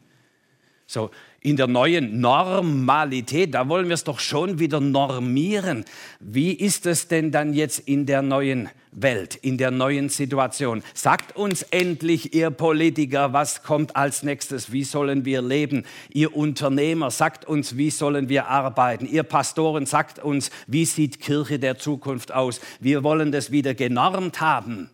So, 0.87 1.11
in 1.42 1.56
der 1.56 1.66
neuen 1.66 2.20
Normalität, 2.20 3.54
da 3.54 3.68
wollen 3.68 3.88
wir 3.88 3.94
es 3.94 4.04
doch 4.04 4.20
schon 4.20 4.58
wieder 4.58 4.80
normieren. 4.80 5.84
Wie 6.20 6.52
ist 6.52 6.87
es 6.87 7.08
denn 7.08 7.32
dann 7.32 7.52
jetzt 7.52 7.80
in 7.80 8.06
der 8.06 8.22
neuen 8.22 8.68
Welt, 8.92 9.34
in 9.34 9.58
der 9.58 9.72
neuen 9.72 10.08
Situation? 10.08 10.84
Sagt 10.94 11.37
uns 11.37 11.62
endlich, 11.62 12.34
ihr 12.34 12.50
Politiker, 12.50 13.32
was 13.32 13.64
kommt 13.64 13.96
als 13.96 14.22
nächstes? 14.22 14.70
Wie 14.70 14.84
sollen 14.84 15.25
wir 15.25 15.42
leben? 15.42 15.84
Ihr 16.12 16.37
Unternehmer, 16.37 17.11
sagt 17.11 17.44
uns, 17.44 17.76
wie 17.76 17.90
sollen 17.90 18.28
wir 18.28 18.46
arbeiten? 18.46 19.06
Ihr 19.06 19.25
Pastoren, 19.25 19.87
sagt 19.87 20.20
uns, 20.20 20.50
wie 20.68 20.84
sieht 20.84 21.20
Kirche 21.20 21.58
der 21.58 21.76
Zukunft 21.76 22.32
aus? 22.32 22.61
Wir 22.78 23.02
wollen 23.02 23.32
das 23.32 23.50
wieder 23.50 23.75
genormt 23.75 24.40
haben. 24.40 24.90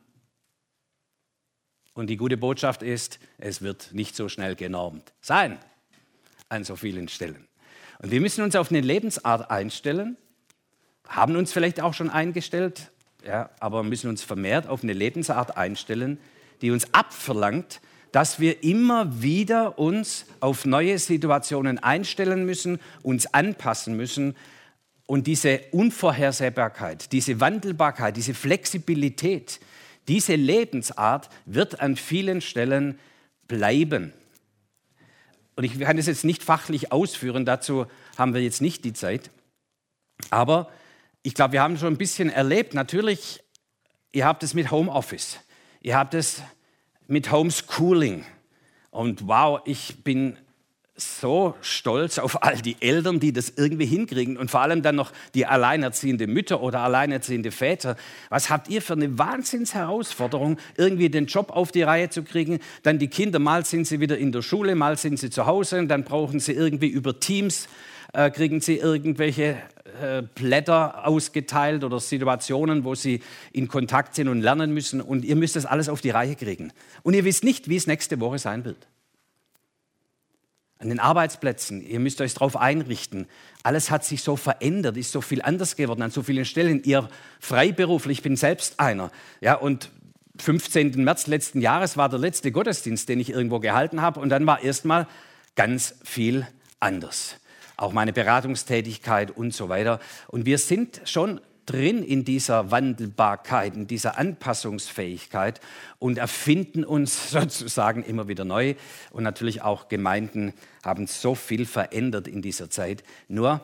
Und 1.92 2.08
die 2.08 2.16
gute 2.16 2.36
Botschaft 2.36 2.82
ist, 2.82 3.18
es 3.38 3.60
wird 3.60 3.92
nicht 3.92 4.16
so 4.16 4.28
schnell 4.28 4.54
genormt 4.54 5.12
sein 5.20 5.58
an 6.48 6.64
so 6.64 6.76
vielen 6.76 7.08
Stellen. 7.08 7.46
Und 8.00 8.10
wir 8.10 8.20
müssen 8.20 8.44
uns 8.44 8.56
auf 8.56 8.70
eine 8.70 8.80
Lebensart 8.80 9.50
einstellen, 9.50 10.16
haben 11.06 11.36
uns 11.36 11.52
vielleicht 11.52 11.80
auch 11.80 11.94
schon 11.94 12.10
eingestellt, 12.10 12.90
ja, 13.26 13.50
aber 13.60 13.82
müssen 13.82 14.08
uns 14.08 14.22
vermehrt 14.22 14.66
auf 14.66 14.82
eine 14.82 14.92
Lebensart 14.92 15.56
einstellen, 15.56 16.18
die 16.62 16.70
uns 16.70 16.92
abverlangt, 16.94 17.80
dass 18.12 18.40
wir 18.40 18.62
immer 18.62 19.22
wieder 19.22 19.78
uns 19.78 20.26
auf 20.40 20.64
neue 20.64 20.98
Situationen 20.98 21.78
einstellen 21.78 22.44
müssen, 22.44 22.78
uns 23.02 23.32
anpassen 23.34 23.96
müssen 23.96 24.34
und 25.06 25.26
diese 25.26 25.60
Unvorhersehbarkeit, 25.72 27.12
diese 27.12 27.40
Wandelbarkeit, 27.40 28.16
diese 28.16 28.34
Flexibilität, 28.34 29.60
diese 30.06 30.36
Lebensart 30.36 31.28
wird 31.44 31.80
an 31.80 31.96
vielen 31.96 32.40
Stellen 32.40 32.98
bleiben. 33.46 34.12
Und 35.58 35.64
ich 35.64 35.76
kann 35.80 35.96
das 35.96 36.06
jetzt 36.06 36.24
nicht 36.24 36.44
fachlich 36.44 36.92
ausführen, 36.92 37.44
dazu 37.44 37.86
haben 38.16 38.32
wir 38.32 38.40
jetzt 38.40 38.62
nicht 38.62 38.84
die 38.84 38.92
Zeit. 38.92 39.32
Aber 40.30 40.70
ich 41.24 41.34
glaube, 41.34 41.54
wir 41.54 41.62
haben 41.62 41.76
schon 41.76 41.94
ein 41.94 41.98
bisschen 41.98 42.30
erlebt. 42.30 42.74
Natürlich, 42.74 43.42
ihr 44.12 44.24
habt 44.24 44.44
es 44.44 44.54
mit 44.54 44.70
Homeoffice, 44.70 45.40
ihr 45.80 45.96
habt 45.96 46.14
es 46.14 46.42
mit 47.08 47.32
Homeschooling. 47.32 48.24
Und 48.90 49.26
wow, 49.26 49.60
ich 49.64 50.04
bin 50.04 50.38
so 51.00 51.54
stolz 51.60 52.18
auf 52.18 52.42
all 52.42 52.56
die 52.56 52.76
Eltern, 52.80 53.20
die 53.20 53.32
das 53.32 53.52
irgendwie 53.56 53.86
hinkriegen 53.86 54.36
und 54.36 54.50
vor 54.50 54.60
allem 54.60 54.82
dann 54.82 54.96
noch 54.96 55.12
die 55.34 55.46
alleinerziehende 55.46 56.26
Mütter 56.26 56.60
oder 56.60 56.80
alleinerziehende 56.80 57.50
Väter. 57.50 57.96
Was 58.30 58.50
habt 58.50 58.68
ihr 58.68 58.82
für 58.82 58.94
eine 58.94 59.18
Wahnsinnsherausforderung, 59.18 60.58
irgendwie 60.76 61.08
den 61.08 61.26
Job 61.26 61.50
auf 61.50 61.72
die 61.72 61.82
Reihe 61.82 62.10
zu 62.10 62.22
kriegen? 62.22 62.58
Dann 62.82 62.98
die 62.98 63.08
Kinder, 63.08 63.38
mal 63.38 63.64
sind 63.64 63.86
sie 63.86 64.00
wieder 64.00 64.18
in 64.18 64.32
der 64.32 64.42
Schule, 64.42 64.74
mal 64.74 64.96
sind 64.98 65.18
sie 65.18 65.30
zu 65.30 65.46
Hause 65.46 65.78
und 65.78 65.88
dann 65.88 66.04
brauchen 66.04 66.40
sie 66.40 66.52
irgendwie 66.52 66.88
über 66.88 67.20
Teams, 67.20 67.68
äh, 68.12 68.30
kriegen 68.30 68.60
sie 68.60 68.76
irgendwelche 68.76 69.56
äh, 70.02 70.22
Blätter 70.34 71.06
ausgeteilt 71.06 71.84
oder 71.84 72.00
Situationen, 72.00 72.84
wo 72.84 72.94
sie 72.94 73.20
in 73.52 73.68
Kontakt 73.68 74.14
sind 74.14 74.28
und 74.28 74.40
lernen 74.40 74.72
müssen 74.74 75.00
und 75.00 75.24
ihr 75.24 75.36
müsst 75.36 75.56
das 75.56 75.66
alles 75.66 75.88
auf 75.88 76.00
die 76.00 76.10
Reihe 76.10 76.34
kriegen. 76.34 76.72
Und 77.02 77.14
ihr 77.14 77.24
wisst 77.24 77.44
nicht, 77.44 77.68
wie 77.68 77.76
es 77.76 77.86
nächste 77.86 78.20
Woche 78.20 78.38
sein 78.38 78.64
wird 78.64 78.88
an 80.78 80.88
den 80.88 81.00
Arbeitsplätzen, 81.00 81.82
ihr 81.82 81.98
müsst 81.98 82.20
euch 82.20 82.34
darauf 82.34 82.56
einrichten. 82.56 83.26
Alles 83.62 83.90
hat 83.90 84.04
sich 84.04 84.22
so 84.22 84.36
verändert, 84.36 84.96
ist 84.96 85.10
so 85.10 85.20
viel 85.20 85.42
anders 85.42 85.74
geworden 85.74 86.02
an 86.02 86.10
so 86.10 86.22
vielen 86.22 86.44
Stellen. 86.44 86.82
Ihr 86.84 87.08
freiberuflich, 87.40 88.18
ich 88.18 88.22
bin 88.22 88.36
selbst 88.36 88.78
einer. 88.78 89.10
Ja, 89.40 89.54
und 89.54 89.90
15. 90.38 91.02
März 91.02 91.26
letzten 91.26 91.60
Jahres 91.60 91.96
war 91.96 92.08
der 92.08 92.20
letzte 92.20 92.52
Gottesdienst, 92.52 93.08
den 93.08 93.18
ich 93.18 93.30
irgendwo 93.30 93.58
gehalten 93.58 94.02
habe. 94.02 94.20
Und 94.20 94.28
dann 94.28 94.46
war 94.46 94.62
erstmal 94.62 95.08
ganz 95.56 95.96
viel 96.04 96.46
anders. 96.78 97.36
Auch 97.76 97.92
meine 97.92 98.12
Beratungstätigkeit 98.12 99.32
und 99.32 99.52
so 99.52 99.68
weiter. 99.68 99.98
Und 100.28 100.46
wir 100.46 100.58
sind 100.58 101.00
schon 101.04 101.40
drin 101.68 102.02
in 102.02 102.24
dieser 102.24 102.70
Wandelbarkeit, 102.70 103.76
in 103.76 103.86
dieser 103.86 104.18
Anpassungsfähigkeit 104.18 105.60
und 105.98 106.18
erfinden 106.18 106.84
uns 106.84 107.30
sozusagen 107.30 108.02
immer 108.02 108.28
wieder 108.28 108.44
neu. 108.44 108.74
Und 109.10 109.22
natürlich 109.22 109.62
auch 109.62 109.88
Gemeinden 109.88 110.54
haben 110.84 111.06
so 111.06 111.34
viel 111.34 111.66
verändert 111.66 112.26
in 112.26 112.42
dieser 112.42 112.70
Zeit. 112.70 113.04
Nur, 113.28 113.60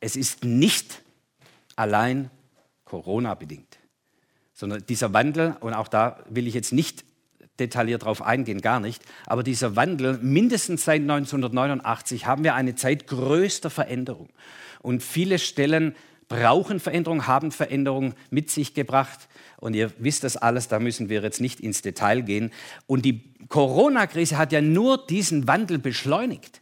es 0.00 0.16
ist 0.16 0.44
nicht 0.44 1.02
allein 1.76 2.30
Corona-bedingt, 2.84 3.78
sondern 4.52 4.84
dieser 4.86 5.12
Wandel, 5.12 5.56
und 5.60 5.74
auch 5.74 5.88
da 5.88 6.22
will 6.28 6.46
ich 6.46 6.54
jetzt 6.54 6.72
nicht 6.72 7.04
detailliert 7.58 8.02
darauf 8.02 8.22
eingehen, 8.22 8.60
gar 8.60 8.80
nicht, 8.80 9.02
aber 9.26 9.42
dieser 9.42 9.76
Wandel, 9.76 10.18
mindestens 10.18 10.84
seit 10.84 11.02
1989 11.02 12.26
haben 12.26 12.44
wir 12.44 12.54
eine 12.54 12.74
Zeit 12.74 13.06
größter 13.06 13.70
Veränderung. 13.70 14.28
Und 14.80 15.02
viele 15.02 15.38
Stellen 15.38 15.94
brauchen 16.32 16.80
Veränderung, 16.80 17.26
haben 17.26 17.52
Veränderung 17.52 18.14
mit 18.30 18.50
sich 18.50 18.74
gebracht. 18.74 19.28
Und 19.58 19.74
ihr 19.74 19.92
wisst 19.98 20.24
das 20.24 20.36
alles, 20.36 20.68
da 20.68 20.78
müssen 20.78 21.08
wir 21.08 21.22
jetzt 21.22 21.40
nicht 21.40 21.60
ins 21.60 21.82
Detail 21.82 22.22
gehen. 22.22 22.50
Und 22.86 23.04
die 23.04 23.34
Corona-Krise 23.48 24.38
hat 24.38 24.52
ja 24.52 24.60
nur 24.60 25.06
diesen 25.06 25.46
Wandel 25.46 25.78
beschleunigt. 25.78 26.60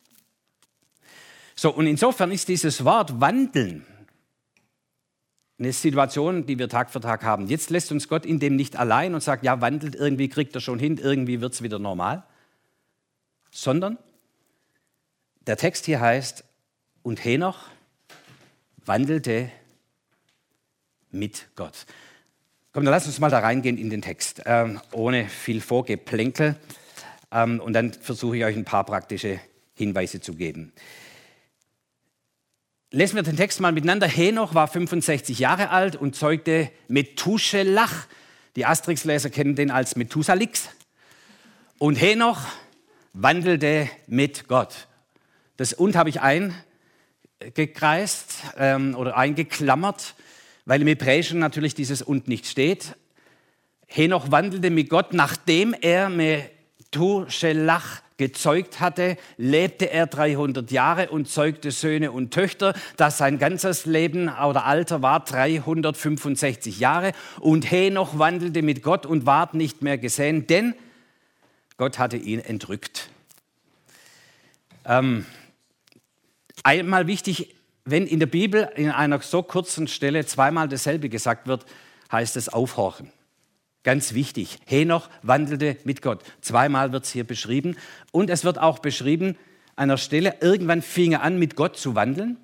So, 1.54 1.72
und 1.72 1.86
insofern 1.86 2.30
ist 2.30 2.48
dieses 2.48 2.84
Wort 2.84 3.20
wandeln 3.20 3.86
eine 5.58 5.72
Situation, 5.74 6.46
die 6.46 6.58
wir 6.58 6.70
Tag 6.70 6.90
für 6.90 7.00
Tag 7.00 7.22
haben. 7.22 7.46
Jetzt 7.46 7.68
lässt 7.68 7.92
uns 7.92 8.08
Gott 8.08 8.24
in 8.24 8.38
dem 8.40 8.56
nicht 8.56 8.76
allein 8.76 9.14
und 9.14 9.22
sagt, 9.22 9.44
ja, 9.44 9.60
wandelt, 9.60 9.94
irgendwie 9.94 10.28
kriegt 10.28 10.54
er 10.54 10.62
schon 10.62 10.78
hin, 10.78 10.96
irgendwie 10.96 11.42
wird 11.42 11.52
es 11.52 11.62
wieder 11.62 11.78
normal. 11.78 12.24
Sondern 13.50 13.98
der 15.46 15.58
Text 15.58 15.84
hier 15.84 16.00
heißt, 16.00 16.44
und 17.02 17.22
Henoch 17.24 17.58
wandelte 18.84 19.50
mit 21.10 21.48
Gott. 21.56 21.86
Komm, 22.72 22.84
dann 22.84 22.92
lass 22.92 23.06
uns 23.06 23.18
mal 23.18 23.30
da 23.30 23.40
reingehen 23.40 23.78
in 23.78 23.90
den 23.90 24.02
Text, 24.02 24.42
ähm, 24.46 24.80
ohne 24.92 25.28
viel 25.28 25.60
Vorgeplänkel. 25.60 26.56
Ähm, 27.32 27.60
und 27.60 27.72
dann 27.72 27.92
versuche 27.92 28.36
ich 28.36 28.44
euch 28.44 28.56
ein 28.56 28.64
paar 28.64 28.84
praktische 28.84 29.40
Hinweise 29.74 30.20
zu 30.20 30.34
geben. 30.34 30.72
Lesen 32.92 33.16
wir 33.16 33.22
den 33.22 33.36
Text 33.36 33.60
mal 33.60 33.72
miteinander. 33.72 34.08
Henoch 34.08 34.54
war 34.54 34.66
65 34.66 35.38
Jahre 35.38 35.70
alt 35.70 35.94
und 35.96 36.16
zeugte 36.16 36.70
Methuselach. 36.88 38.06
Die 38.56 38.66
Asterix-Leser 38.66 39.30
kennen 39.30 39.54
den 39.54 39.70
als 39.70 39.94
Methusalix. 39.94 40.70
Und 41.78 41.94
Henoch 41.96 42.40
wandelte 43.12 43.88
mit 44.06 44.48
Gott. 44.48 44.88
Das 45.56 45.72
und 45.72 45.94
habe 45.94 46.08
ich 46.08 46.20
eingekreist 47.40 48.34
ähm, 48.58 48.94
oder 48.96 49.16
eingeklammert, 49.16 50.14
weil 50.70 50.82
im 50.82 50.86
Hebräischen 50.86 51.40
natürlich 51.40 51.74
dieses 51.74 52.00
und 52.00 52.28
nicht 52.28 52.46
steht. 52.46 52.94
Henoch 53.88 54.30
wandelte 54.30 54.70
mit 54.70 54.88
Gott, 54.88 55.12
nachdem 55.12 55.74
er 55.74 56.08
Methuselach 56.08 58.02
gezeugt 58.18 58.78
hatte, 58.78 59.16
lebte 59.36 59.90
er 59.90 60.06
300 60.06 60.70
Jahre 60.70 61.10
und 61.10 61.28
zeugte 61.28 61.72
Söhne 61.72 62.12
und 62.12 62.32
Töchter. 62.32 62.72
Das 62.96 63.18
sein 63.18 63.40
ganzes 63.40 63.84
Leben 63.84 64.28
oder 64.28 64.64
Alter 64.64 65.02
war 65.02 65.24
365 65.24 66.78
Jahre. 66.78 67.14
Und 67.40 67.68
Henoch 67.68 68.20
wandelte 68.20 68.62
mit 68.62 68.84
Gott 68.84 69.06
und 69.06 69.26
ward 69.26 69.54
nicht 69.54 69.82
mehr 69.82 69.98
gesehen, 69.98 70.46
denn 70.46 70.76
Gott 71.78 71.98
hatte 71.98 72.16
ihn 72.16 72.38
entrückt. 72.38 73.10
Ähm, 74.84 75.26
einmal 76.62 77.08
wichtig, 77.08 77.56
wenn 77.90 78.06
in 78.06 78.20
der 78.20 78.26
Bibel 78.26 78.70
in 78.76 78.90
einer 78.90 79.20
so 79.20 79.42
kurzen 79.42 79.88
Stelle 79.88 80.24
zweimal 80.26 80.68
dasselbe 80.68 81.08
gesagt 81.08 81.46
wird, 81.46 81.64
heißt 82.10 82.36
es 82.36 82.48
aufhorchen. 82.48 83.10
Ganz 83.82 84.12
wichtig, 84.12 84.58
Henoch 84.66 85.08
wandelte 85.22 85.76
mit 85.84 86.02
Gott. 86.02 86.22
Zweimal 86.42 86.92
wird 86.92 87.04
es 87.04 87.12
hier 87.12 87.24
beschrieben. 87.24 87.76
Und 88.12 88.28
es 88.28 88.44
wird 88.44 88.58
auch 88.58 88.78
beschrieben, 88.78 89.36
an 89.76 89.84
einer 89.84 89.96
Stelle, 89.96 90.34
irgendwann 90.40 90.82
fing 90.82 91.12
er 91.12 91.22
an, 91.22 91.38
mit 91.38 91.56
Gott 91.56 91.78
zu 91.78 91.94
wandeln. 91.94 92.36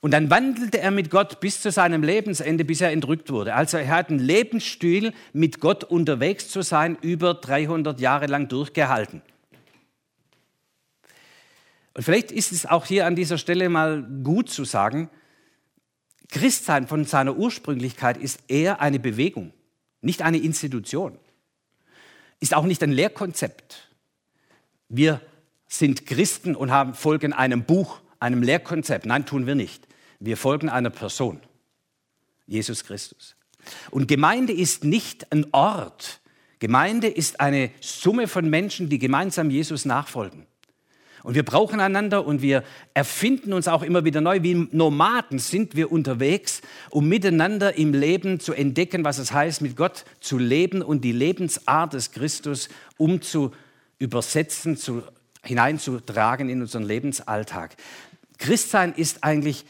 Und 0.00 0.10
dann 0.10 0.28
wandelte 0.28 0.80
er 0.80 0.90
mit 0.90 1.10
Gott 1.10 1.40
bis 1.40 1.62
zu 1.62 1.70
seinem 1.70 2.02
Lebensende, 2.02 2.66
bis 2.66 2.82
er 2.82 2.92
entrückt 2.92 3.30
wurde. 3.30 3.54
Also 3.54 3.78
er 3.78 3.88
hat 3.88 4.10
einen 4.10 4.18
Lebensstil, 4.18 5.14
mit 5.32 5.60
Gott 5.60 5.82
unterwegs 5.84 6.50
zu 6.50 6.60
sein, 6.60 6.98
über 7.00 7.32
300 7.32 7.98
Jahre 8.00 8.26
lang 8.26 8.48
durchgehalten. 8.48 9.22
Und 11.94 12.02
vielleicht 12.02 12.32
ist 12.32 12.52
es 12.52 12.66
auch 12.66 12.86
hier 12.86 13.06
an 13.06 13.16
dieser 13.16 13.38
Stelle 13.38 13.68
mal 13.68 14.02
gut 14.22 14.50
zu 14.50 14.64
sagen, 14.64 15.08
Christsein 16.28 16.88
von 16.88 17.04
seiner 17.04 17.36
Ursprünglichkeit 17.36 18.16
ist 18.16 18.40
eher 18.48 18.80
eine 18.80 18.98
Bewegung 18.98 19.52
nicht 20.04 20.22
eine 20.22 20.38
Institution, 20.38 21.18
ist 22.38 22.54
auch 22.54 22.64
nicht 22.64 22.82
ein 22.82 22.92
Lehrkonzept. 22.92 23.88
Wir 24.88 25.20
sind 25.66 26.06
Christen 26.06 26.54
und 26.54 26.70
haben, 26.70 26.94
folgen 26.94 27.32
einem 27.32 27.64
Buch, 27.64 28.00
einem 28.20 28.42
Lehrkonzept. 28.42 29.06
Nein, 29.06 29.26
tun 29.26 29.46
wir 29.46 29.54
nicht. 29.54 29.88
Wir 30.20 30.36
folgen 30.36 30.68
einer 30.68 30.90
Person, 30.90 31.40
Jesus 32.46 32.84
Christus. 32.84 33.34
Und 33.90 34.06
Gemeinde 34.06 34.52
ist 34.52 34.84
nicht 34.84 35.32
ein 35.32 35.46
Ort. 35.52 36.20
Gemeinde 36.58 37.08
ist 37.08 37.40
eine 37.40 37.70
Summe 37.80 38.28
von 38.28 38.48
Menschen, 38.48 38.88
die 38.88 38.98
gemeinsam 38.98 39.50
Jesus 39.50 39.84
nachfolgen. 39.84 40.46
Und 41.24 41.34
wir 41.34 41.42
brauchen 41.42 41.80
einander 41.80 42.26
und 42.26 42.42
wir 42.42 42.62
erfinden 42.92 43.54
uns 43.54 43.66
auch 43.66 43.82
immer 43.82 44.04
wieder 44.04 44.20
neu. 44.20 44.42
Wie 44.42 44.68
Nomaden 44.72 45.38
sind 45.38 45.74
wir 45.74 45.90
unterwegs, 45.90 46.60
um 46.90 47.08
miteinander 47.08 47.78
im 47.78 47.94
Leben 47.94 48.40
zu 48.40 48.52
entdecken, 48.52 49.04
was 49.04 49.16
es 49.16 49.32
heißt, 49.32 49.62
mit 49.62 49.74
Gott 49.74 50.04
zu 50.20 50.36
leben 50.36 50.82
und 50.82 51.02
die 51.02 51.12
Lebensart 51.12 51.94
des 51.94 52.12
Christus 52.12 52.68
umzu 52.98 53.52
übersetzen, 53.98 54.76
zu, 54.76 55.02
hineinzutragen 55.42 56.50
in 56.50 56.60
unseren 56.60 56.82
Lebensalltag. 56.82 57.74
Christsein 58.36 58.92
ist 58.92 59.24
eigentlich 59.24 59.64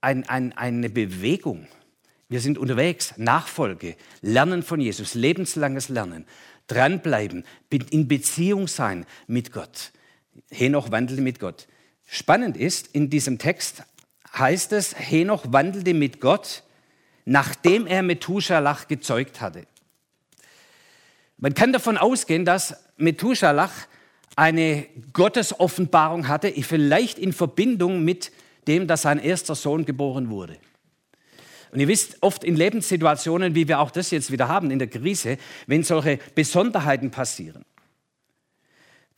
ein, 0.00 0.28
ein, 0.28 0.56
eine 0.56 0.90
Bewegung. 0.90 1.66
Wir 2.28 2.40
sind 2.40 2.56
unterwegs, 2.56 3.14
Nachfolge, 3.16 3.96
Lernen 4.20 4.62
von 4.62 4.80
Jesus, 4.80 5.14
lebenslanges 5.14 5.88
Lernen, 5.88 6.24
dranbleiben, 6.68 7.42
in 7.90 8.06
Beziehung 8.06 8.68
sein 8.68 9.06
mit 9.26 9.50
Gott. 9.50 9.90
Henoch 10.50 10.90
wandelte 10.90 11.22
mit 11.22 11.40
Gott. 11.40 11.68
Spannend 12.06 12.56
ist, 12.56 12.88
in 12.94 13.10
diesem 13.10 13.38
Text 13.38 13.82
heißt 14.36 14.72
es, 14.72 14.94
Henoch 14.98 15.44
wandelte 15.48 15.94
mit 15.94 16.20
Gott, 16.20 16.62
nachdem 17.24 17.86
er 17.86 18.02
Methuselah 18.02 18.78
gezeugt 18.88 19.40
hatte. 19.40 19.66
Man 21.36 21.54
kann 21.54 21.72
davon 21.72 21.98
ausgehen, 21.98 22.44
dass 22.44 22.76
Methuselah 22.96 23.70
eine 24.36 24.86
Gottesoffenbarung 25.12 26.28
hatte, 26.28 26.52
vielleicht 26.62 27.18
in 27.18 27.32
Verbindung 27.32 28.04
mit 28.04 28.32
dem, 28.66 28.86
dass 28.86 29.02
sein 29.02 29.18
erster 29.18 29.54
Sohn 29.54 29.84
geboren 29.84 30.30
wurde. 30.30 30.58
Und 31.70 31.80
ihr 31.80 31.88
wisst, 31.88 32.22
oft 32.22 32.44
in 32.44 32.56
Lebenssituationen, 32.56 33.54
wie 33.54 33.68
wir 33.68 33.80
auch 33.80 33.90
das 33.90 34.10
jetzt 34.10 34.30
wieder 34.30 34.48
haben 34.48 34.70
in 34.70 34.78
der 34.78 34.88
Krise, 34.88 35.38
wenn 35.66 35.82
solche 35.82 36.18
Besonderheiten 36.34 37.10
passieren, 37.10 37.64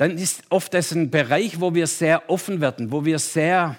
dann 0.01 0.17
ist 0.17 0.45
oft 0.49 0.73
das 0.73 0.93
ein 0.93 1.11
Bereich, 1.11 1.61
wo 1.61 1.75
wir 1.75 1.87
sehr 1.87 2.31
offen 2.31 2.63
werden, 2.63 2.91
wo 2.91 3.05
wir 3.05 3.19
sehr 3.19 3.77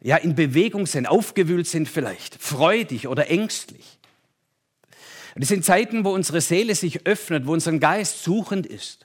ja, 0.00 0.18
in 0.18 0.36
Bewegung 0.36 0.86
sind, 0.86 1.06
aufgewühlt 1.06 1.66
sind 1.66 1.88
vielleicht, 1.88 2.40
freudig 2.40 3.08
oder 3.08 3.28
ängstlich. 3.28 3.98
Und 5.34 5.42
es 5.42 5.48
sind 5.48 5.64
Zeiten, 5.64 6.04
wo 6.04 6.10
unsere 6.10 6.40
Seele 6.40 6.76
sich 6.76 7.08
öffnet, 7.08 7.44
wo 7.44 7.54
unser 7.54 7.76
Geist 7.78 8.22
suchend 8.22 8.66
ist, 8.66 9.04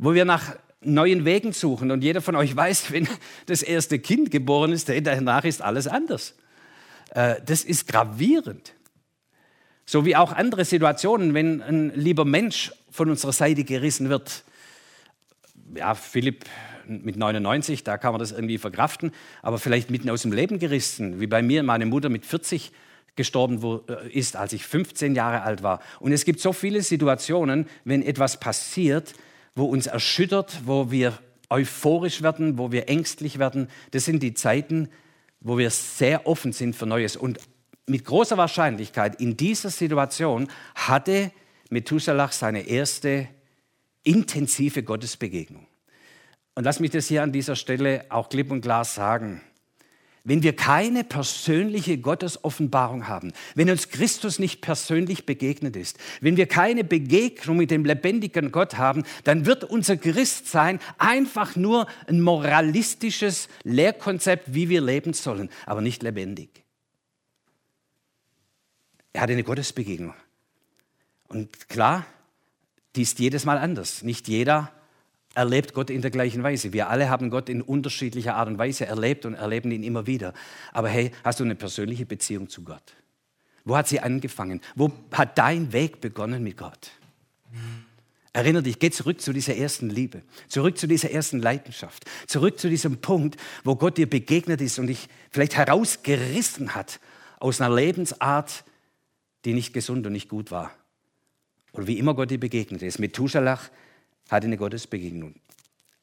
wo 0.00 0.12
wir 0.12 0.24
nach 0.24 0.56
neuen 0.80 1.24
Wegen 1.24 1.52
suchen. 1.52 1.92
Und 1.92 2.02
jeder 2.02 2.20
von 2.20 2.34
euch 2.34 2.56
weiß, 2.56 2.90
wenn 2.90 3.06
das 3.46 3.62
erste 3.62 4.00
Kind 4.00 4.32
geboren 4.32 4.72
ist, 4.72 4.88
danach 4.88 5.44
ist 5.44 5.62
alles 5.62 5.86
anders. 5.86 6.34
Äh, 7.10 7.36
das 7.46 7.62
ist 7.62 7.86
gravierend. 7.86 8.74
So 9.86 10.04
wie 10.04 10.16
auch 10.16 10.32
andere 10.32 10.64
Situationen, 10.64 11.32
wenn 11.32 11.62
ein 11.62 11.92
lieber 11.94 12.24
Mensch 12.24 12.72
von 12.90 13.08
unserer 13.08 13.32
Seite 13.32 13.62
gerissen 13.62 14.08
wird, 14.08 14.42
ja, 15.74 15.94
Philipp 15.94 16.44
mit 16.86 17.16
99, 17.16 17.84
da 17.84 17.98
kann 17.98 18.12
man 18.12 18.18
das 18.18 18.32
irgendwie 18.32 18.58
verkraften, 18.58 19.12
aber 19.42 19.58
vielleicht 19.58 19.90
mitten 19.90 20.10
aus 20.10 20.22
dem 20.22 20.32
Leben 20.32 20.58
gerissen, 20.58 21.20
wie 21.20 21.26
bei 21.26 21.42
mir, 21.42 21.62
meine 21.62 21.86
Mutter 21.86 22.08
mit 22.08 22.26
40 22.26 22.72
gestorben 23.16 23.60
äh, 23.88 24.08
ist, 24.10 24.36
als 24.36 24.52
ich 24.52 24.64
15 24.64 25.14
Jahre 25.14 25.42
alt 25.42 25.62
war. 25.62 25.80
Und 26.00 26.12
es 26.12 26.24
gibt 26.24 26.40
so 26.40 26.52
viele 26.52 26.82
Situationen, 26.82 27.66
wenn 27.84 28.02
etwas 28.02 28.40
passiert, 28.40 29.14
wo 29.54 29.64
uns 29.64 29.86
erschüttert, 29.86 30.62
wo 30.64 30.90
wir 30.90 31.18
euphorisch 31.48 32.22
werden, 32.22 32.58
wo 32.58 32.72
wir 32.72 32.88
ängstlich 32.88 33.38
werden. 33.38 33.68
Das 33.90 34.04
sind 34.04 34.22
die 34.22 34.34
Zeiten, 34.34 34.88
wo 35.40 35.58
wir 35.58 35.70
sehr 35.70 36.26
offen 36.26 36.52
sind 36.52 36.76
für 36.76 36.86
Neues. 36.86 37.16
Und 37.16 37.38
mit 37.86 38.04
großer 38.04 38.36
Wahrscheinlichkeit 38.36 39.20
in 39.20 39.36
dieser 39.36 39.70
Situation 39.70 40.48
hatte 40.74 41.32
Methuselah 41.70 42.28
seine 42.28 42.68
erste 42.68 43.28
intensive 44.02 44.82
Gottesbegegnung. 44.82 45.66
Und 46.54 46.64
lass 46.64 46.80
mich 46.80 46.90
das 46.90 47.08
hier 47.08 47.22
an 47.22 47.32
dieser 47.32 47.56
Stelle 47.56 48.04
auch 48.08 48.28
klipp 48.28 48.50
und 48.50 48.60
klar 48.60 48.84
sagen. 48.84 49.42
Wenn 50.22 50.42
wir 50.42 50.54
keine 50.54 51.02
persönliche 51.02 51.96
Gottesoffenbarung 51.96 53.08
haben, 53.08 53.32
wenn 53.54 53.70
uns 53.70 53.88
Christus 53.88 54.38
nicht 54.38 54.60
persönlich 54.60 55.24
begegnet 55.24 55.76
ist, 55.76 55.98
wenn 56.20 56.36
wir 56.36 56.46
keine 56.46 56.84
Begegnung 56.84 57.56
mit 57.56 57.70
dem 57.70 57.86
lebendigen 57.86 58.52
Gott 58.52 58.76
haben, 58.76 59.04
dann 59.24 59.46
wird 59.46 59.64
unser 59.64 59.96
Christsein 59.96 60.78
einfach 60.98 61.56
nur 61.56 61.86
ein 62.06 62.20
moralistisches 62.20 63.48
Lehrkonzept, 63.62 64.52
wie 64.52 64.68
wir 64.68 64.82
leben 64.82 65.14
sollen, 65.14 65.48
aber 65.64 65.80
nicht 65.80 66.02
lebendig. 66.02 66.64
Er 69.14 69.22
hatte 69.22 69.32
eine 69.32 69.42
Gottesbegegnung. 69.42 70.14
Und 71.28 71.68
klar, 71.68 72.04
die 72.96 73.02
ist 73.02 73.18
jedes 73.18 73.44
Mal 73.44 73.58
anders. 73.58 74.02
Nicht 74.02 74.28
jeder 74.28 74.72
erlebt 75.34 75.74
Gott 75.74 75.90
in 75.90 76.02
der 76.02 76.10
gleichen 76.10 76.42
Weise. 76.42 76.72
Wir 76.72 76.88
alle 76.88 77.08
haben 77.08 77.30
Gott 77.30 77.48
in 77.48 77.62
unterschiedlicher 77.62 78.34
Art 78.34 78.48
und 78.48 78.58
Weise 78.58 78.86
erlebt 78.86 79.24
und 79.26 79.34
erleben 79.34 79.70
ihn 79.70 79.82
immer 79.82 80.06
wieder. 80.06 80.34
Aber 80.72 80.88
hey, 80.88 81.12
hast 81.22 81.40
du 81.40 81.44
eine 81.44 81.54
persönliche 81.54 82.06
Beziehung 82.06 82.48
zu 82.48 82.62
Gott? 82.62 82.94
Wo 83.64 83.76
hat 83.76 83.88
sie 83.88 84.00
angefangen? 84.00 84.60
Wo 84.74 84.90
hat 85.12 85.38
dein 85.38 85.72
Weg 85.72 86.00
begonnen 86.00 86.42
mit 86.42 86.56
Gott? 86.56 86.90
Erinnere 88.32 88.62
dich, 88.62 88.78
geh 88.78 88.90
zurück 88.90 89.20
zu 89.20 89.32
dieser 89.32 89.56
ersten 89.56 89.90
Liebe, 89.90 90.22
zurück 90.48 90.78
zu 90.78 90.86
dieser 90.86 91.10
ersten 91.10 91.40
Leidenschaft, 91.40 92.04
zurück 92.26 92.60
zu 92.60 92.68
diesem 92.68 93.00
Punkt, 93.00 93.36
wo 93.64 93.74
Gott 93.74 93.98
dir 93.98 94.08
begegnet 94.08 94.60
ist 94.60 94.78
und 94.78 94.86
dich 94.86 95.08
vielleicht 95.30 95.56
herausgerissen 95.56 96.74
hat 96.74 97.00
aus 97.40 97.60
einer 97.60 97.74
Lebensart, 97.74 98.64
die 99.44 99.52
nicht 99.52 99.72
gesund 99.72 100.06
und 100.06 100.12
nicht 100.12 100.28
gut 100.28 100.50
war. 100.50 100.72
Oder 101.72 101.86
wie 101.86 101.98
immer 101.98 102.14
Gott 102.14 102.30
dir 102.30 102.40
begegnet 102.40 102.82
ist. 102.82 102.98
Methuselah 102.98 103.60
hatte 104.28 104.46
eine 104.46 104.56
Gottesbegegnung. 104.56 105.34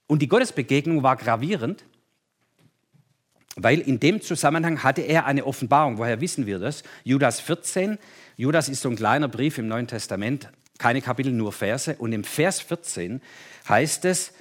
Und 0.07 0.21
die 0.21 0.27
Gottesbegegnung 0.27 1.03
war 1.03 1.15
gravierend, 1.15 1.83
weil 3.55 3.79
in 3.79 3.99
dem 3.99 4.21
Zusammenhang 4.21 4.83
hatte 4.83 5.01
er 5.01 5.25
eine 5.25 5.45
Offenbarung. 5.45 5.97
Woher 5.97 6.21
wissen 6.21 6.45
wir 6.45 6.59
das? 6.59 6.83
Judas 7.03 7.39
14. 7.41 7.97
Judas 8.37 8.69
ist 8.69 8.81
so 8.81 8.89
ein 8.89 8.95
kleiner 8.95 9.27
Brief 9.27 9.57
im 9.57 9.67
Neuen 9.67 9.87
Testament, 9.87 10.49
keine 10.77 11.01
Kapitel, 11.01 11.31
nur 11.31 11.51
Verse. 11.51 11.95
Und 11.95 12.13
im 12.13 12.23
Vers 12.23 12.61
14 12.61 13.21
heißt 13.67 14.05
es, 14.05 14.31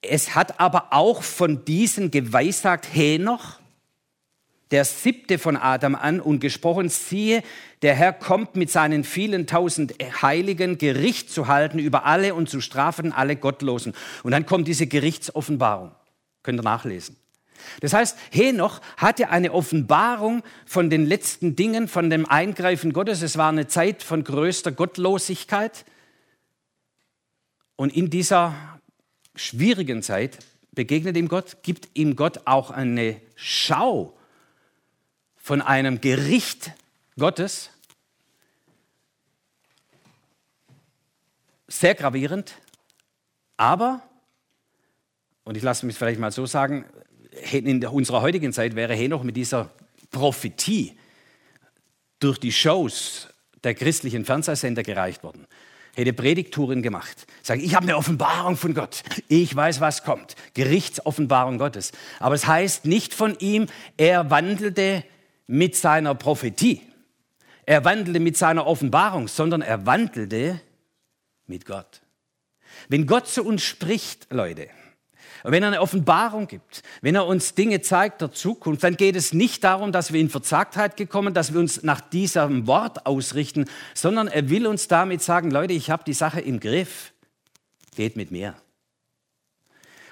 es 0.00 0.34
hat 0.34 0.58
aber 0.58 0.92
auch 0.92 1.22
von 1.22 1.64
diesen 1.64 2.10
geweissagt 2.10 2.88
Henoch, 2.92 3.60
der 4.72 4.84
siebte 4.86 5.38
von 5.38 5.56
Adam 5.56 5.94
an 5.94 6.18
und 6.20 6.40
gesprochen, 6.40 6.88
siehe, 6.88 7.42
der 7.82 7.94
Herr 7.94 8.12
kommt 8.12 8.56
mit 8.56 8.70
seinen 8.70 9.04
vielen 9.04 9.46
tausend 9.46 9.94
Heiligen 10.22 10.78
Gericht 10.78 11.30
zu 11.30 11.46
halten 11.46 11.78
über 11.78 12.06
alle 12.06 12.34
und 12.34 12.48
zu 12.48 12.60
strafen 12.60 13.12
alle 13.12 13.36
Gottlosen. 13.36 13.92
Und 14.22 14.32
dann 14.32 14.46
kommt 14.46 14.66
diese 14.66 14.86
Gerichtsoffenbarung. 14.86 15.92
Könnt 16.42 16.58
ihr 16.58 16.64
nachlesen. 16.64 17.16
Das 17.80 17.92
heißt, 17.92 18.18
Henoch 18.30 18.80
hatte 18.96 19.28
eine 19.28 19.52
Offenbarung 19.52 20.42
von 20.66 20.90
den 20.90 21.06
letzten 21.06 21.54
Dingen, 21.54 21.86
von 21.86 22.10
dem 22.10 22.26
Eingreifen 22.26 22.92
Gottes. 22.92 23.22
Es 23.22 23.36
war 23.36 23.50
eine 23.50 23.68
Zeit 23.68 24.02
von 24.02 24.24
größter 24.24 24.72
Gottlosigkeit. 24.72 25.84
Und 27.76 27.94
in 27.94 28.10
dieser 28.10 28.54
schwierigen 29.36 30.02
Zeit 30.02 30.38
begegnet 30.72 31.16
ihm 31.16 31.28
Gott, 31.28 31.58
gibt 31.62 31.90
ihm 31.94 32.16
Gott 32.16 32.40
auch 32.46 32.70
eine 32.70 33.20
Schau 33.36 34.16
von 35.42 35.60
einem 35.60 36.00
Gericht 36.00 36.72
Gottes. 37.18 37.70
Sehr 41.66 41.94
gravierend, 41.94 42.54
aber, 43.56 44.02
und 45.44 45.56
ich 45.56 45.62
lasse 45.62 45.84
mich 45.84 45.96
vielleicht 45.96 46.20
mal 46.20 46.30
so 46.30 46.46
sagen, 46.46 46.84
in 47.50 47.84
unserer 47.86 48.22
heutigen 48.22 48.52
Zeit 48.52 48.76
wäre 48.76 48.94
Henoch 48.94 49.24
mit 49.24 49.36
dieser 49.36 49.70
Prophetie 50.10 50.96
durch 52.20 52.38
die 52.38 52.52
Shows 52.52 53.28
der 53.64 53.74
christlichen 53.74 54.24
Fernsehsender 54.24 54.82
gereicht 54.82 55.24
worden. 55.24 55.46
Hätte 55.94 56.12
Predigtouren 56.12 56.82
gemacht. 56.82 57.26
Sagen, 57.42 57.62
ich 57.62 57.74
habe 57.74 57.84
eine 57.84 57.96
Offenbarung 57.96 58.56
von 58.56 58.74
Gott. 58.74 59.02
Ich 59.28 59.54
weiß, 59.54 59.80
was 59.80 60.04
kommt. 60.04 60.36
Gerichtsoffenbarung 60.54 61.58
Gottes. 61.58 61.92
Aber 62.18 62.34
es 62.34 62.46
heißt 62.46 62.84
nicht 62.84 63.12
von 63.12 63.36
ihm, 63.38 63.66
er 63.96 64.30
wandelte 64.30 65.04
mit 65.46 65.76
seiner 65.76 66.14
Prophetie. 66.14 66.82
Er 67.64 67.84
wandelte 67.84 68.20
mit 68.20 68.36
seiner 68.36 68.66
Offenbarung, 68.66 69.28
sondern 69.28 69.62
er 69.62 69.86
wandelte 69.86 70.60
mit 71.46 71.66
Gott. 71.66 72.02
Wenn 72.88 73.06
Gott 73.06 73.28
zu 73.28 73.44
uns 73.44 73.62
spricht, 73.62 74.32
Leute, 74.32 74.68
und 75.44 75.50
wenn 75.50 75.62
er 75.62 75.68
eine 75.68 75.80
Offenbarung 75.80 76.46
gibt, 76.46 76.82
wenn 77.00 77.16
er 77.16 77.26
uns 77.26 77.54
Dinge 77.54 77.80
zeigt 77.80 78.20
der 78.20 78.32
Zukunft, 78.32 78.84
dann 78.84 78.96
geht 78.96 79.16
es 79.16 79.32
nicht 79.32 79.64
darum, 79.64 79.90
dass 79.90 80.12
wir 80.12 80.20
in 80.20 80.30
Verzagtheit 80.30 80.96
gekommen, 80.96 81.34
dass 81.34 81.52
wir 81.52 81.58
uns 81.58 81.82
nach 81.82 82.00
diesem 82.00 82.66
Wort 82.68 83.06
ausrichten, 83.06 83.66
sondern 83.94 84.28
er 84.28 84.48
will 84.50 84.66
uns 84.66 84.86
damit 84.86 85.20
sagen, 85.20 85.50
Leute, 85.50 85.72
ich 85.72 85.90
habe 85.90 86.04
die 86.04 86.12
Sache 86.12 86.40
im 86.40 86.60
Griff. 86.60 87.12
Geht 87.96 88.16
mit 88.16 88.30
mir. 88.30 88.54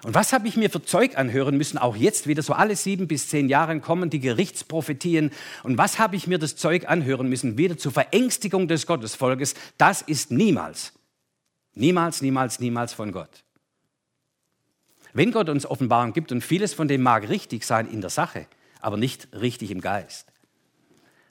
Und 0.03 0.15
was 0.15 0.33
habe 0.33 0.49
ich 0.49 0.57
mir 0.57 0.71
für 0.71 0.83
Zeug 0.83 1.19
anhören 1.19 1.57
müssen? 1.57 1.77
Auch 1.77 1.95
jetzt 1.95 2.27
wieder 2.27 2.43
so 2.43 2.55
alle 2.55 2.75
sieben 2.75 3.07
bis 3.07 3.29
zehn 3.29 3.49
Jahre 3.49 3.79
kommen 3.81 4.09
die 4.09 4.21
Gerichtsprophetien. 4.21 5.31
Und 5.63 5.77
was 5.77 5.99
habe 5.99 6.17
ich 6.17 6.27
mir 6.27 6.39
das 6.39 6.57
Zeug 6.57 6.89
anhören 6.89 7.29
müssen? 7.29 7.59
Wieder 7.59 7.77
zur 7.77 7.93
Verängstigung 7.93 8.67
des 8.67 8.87
Gottesvolkes. 8.87 9.55
Das 9.77 10.01
ist 10.01 10.31
niemals, 10.31 10.93
niemals, 11.75 12.23
niemals, 12.23 12.61
niemals 12.61 12.95
von 12.95 13.13
Gott. 13.13 13.45
Wenn 15.13 15.33
Gott 15.33 15.49
uns 15.49 15.67
Offenbarung 15.67 16.13
gibt, 16.13 16.33
und 16.33 16.43
vieles 16.43 16.73
von 16.73 16.89
dem 16.89 17.03
mag 17.03 17.29
richtig 17.29 17.65
sein 17.65 17.87
in 17.91 18.01
der 18.01 18.11
Sache, 18.11 18.47
aber 18.81 18.97
nicht 18.97 19.29
richtig 19.33 19.71
im 19.71 19.81
Geist. 19.81 20.30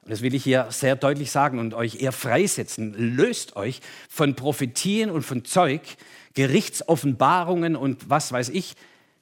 Und 0.10 0.14
das 0.14 0.24
will 0.24 0.34
ich 0.34 0.44
hier 0.44 0.66
sehr 0.72 0.96
deutlich 0.96 1.30
sagen 1.30 1.60
und 1.60 1.76
euch 1.76 2.02
eher 2.02 2.12
freisetzen. 2.12 2.96
Löst 2.98 3.56
euch 3.56 3.80
von 4.10 4.34
Prophetien 4.34 5.12
und 5.12 5.22
von 5.22 5.46
Zeug, 5.46 5.82
Gerichtsoffenbarungen 6.34 7.76
und 7.76 8.10
was 8.10 8.32
weiß 8.32 8.50
ich, 8.50 8.74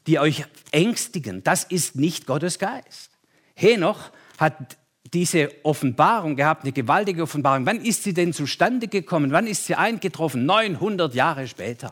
die 0.07 0.17
euch 0.17 0.45
ängstigen. 0.71 1.43
Das 1.43 1.65
ist 1.65 1.97
nicht 1.97 2.25
Gottes 2.25 2.57
Geist. 2.57 3.11
Henoch 3.53 4.11
hat 4.37 4.77
diese 5.13 5.51
Offenbarung 5.63 6.37
gehabt, 6.37 6.63
eine 6.63 6.71
gewaltige 6.71 7.23
Offenbarung. 7.23 7.65
Wann 7.65 7.81
ist 7.81 8.03
sie 8.03 8.13
denn 8.13 8.31
zustande 8.31 8.87
gekommen? 8.87 9.33
Wann 9.33 9.45
ist 9.45 9.65
sie 9.65 9.75
eingetroffen? 9.75 10.45
900 10.45 11.13
Jahre 11.13 11.49
später 11.49 11.91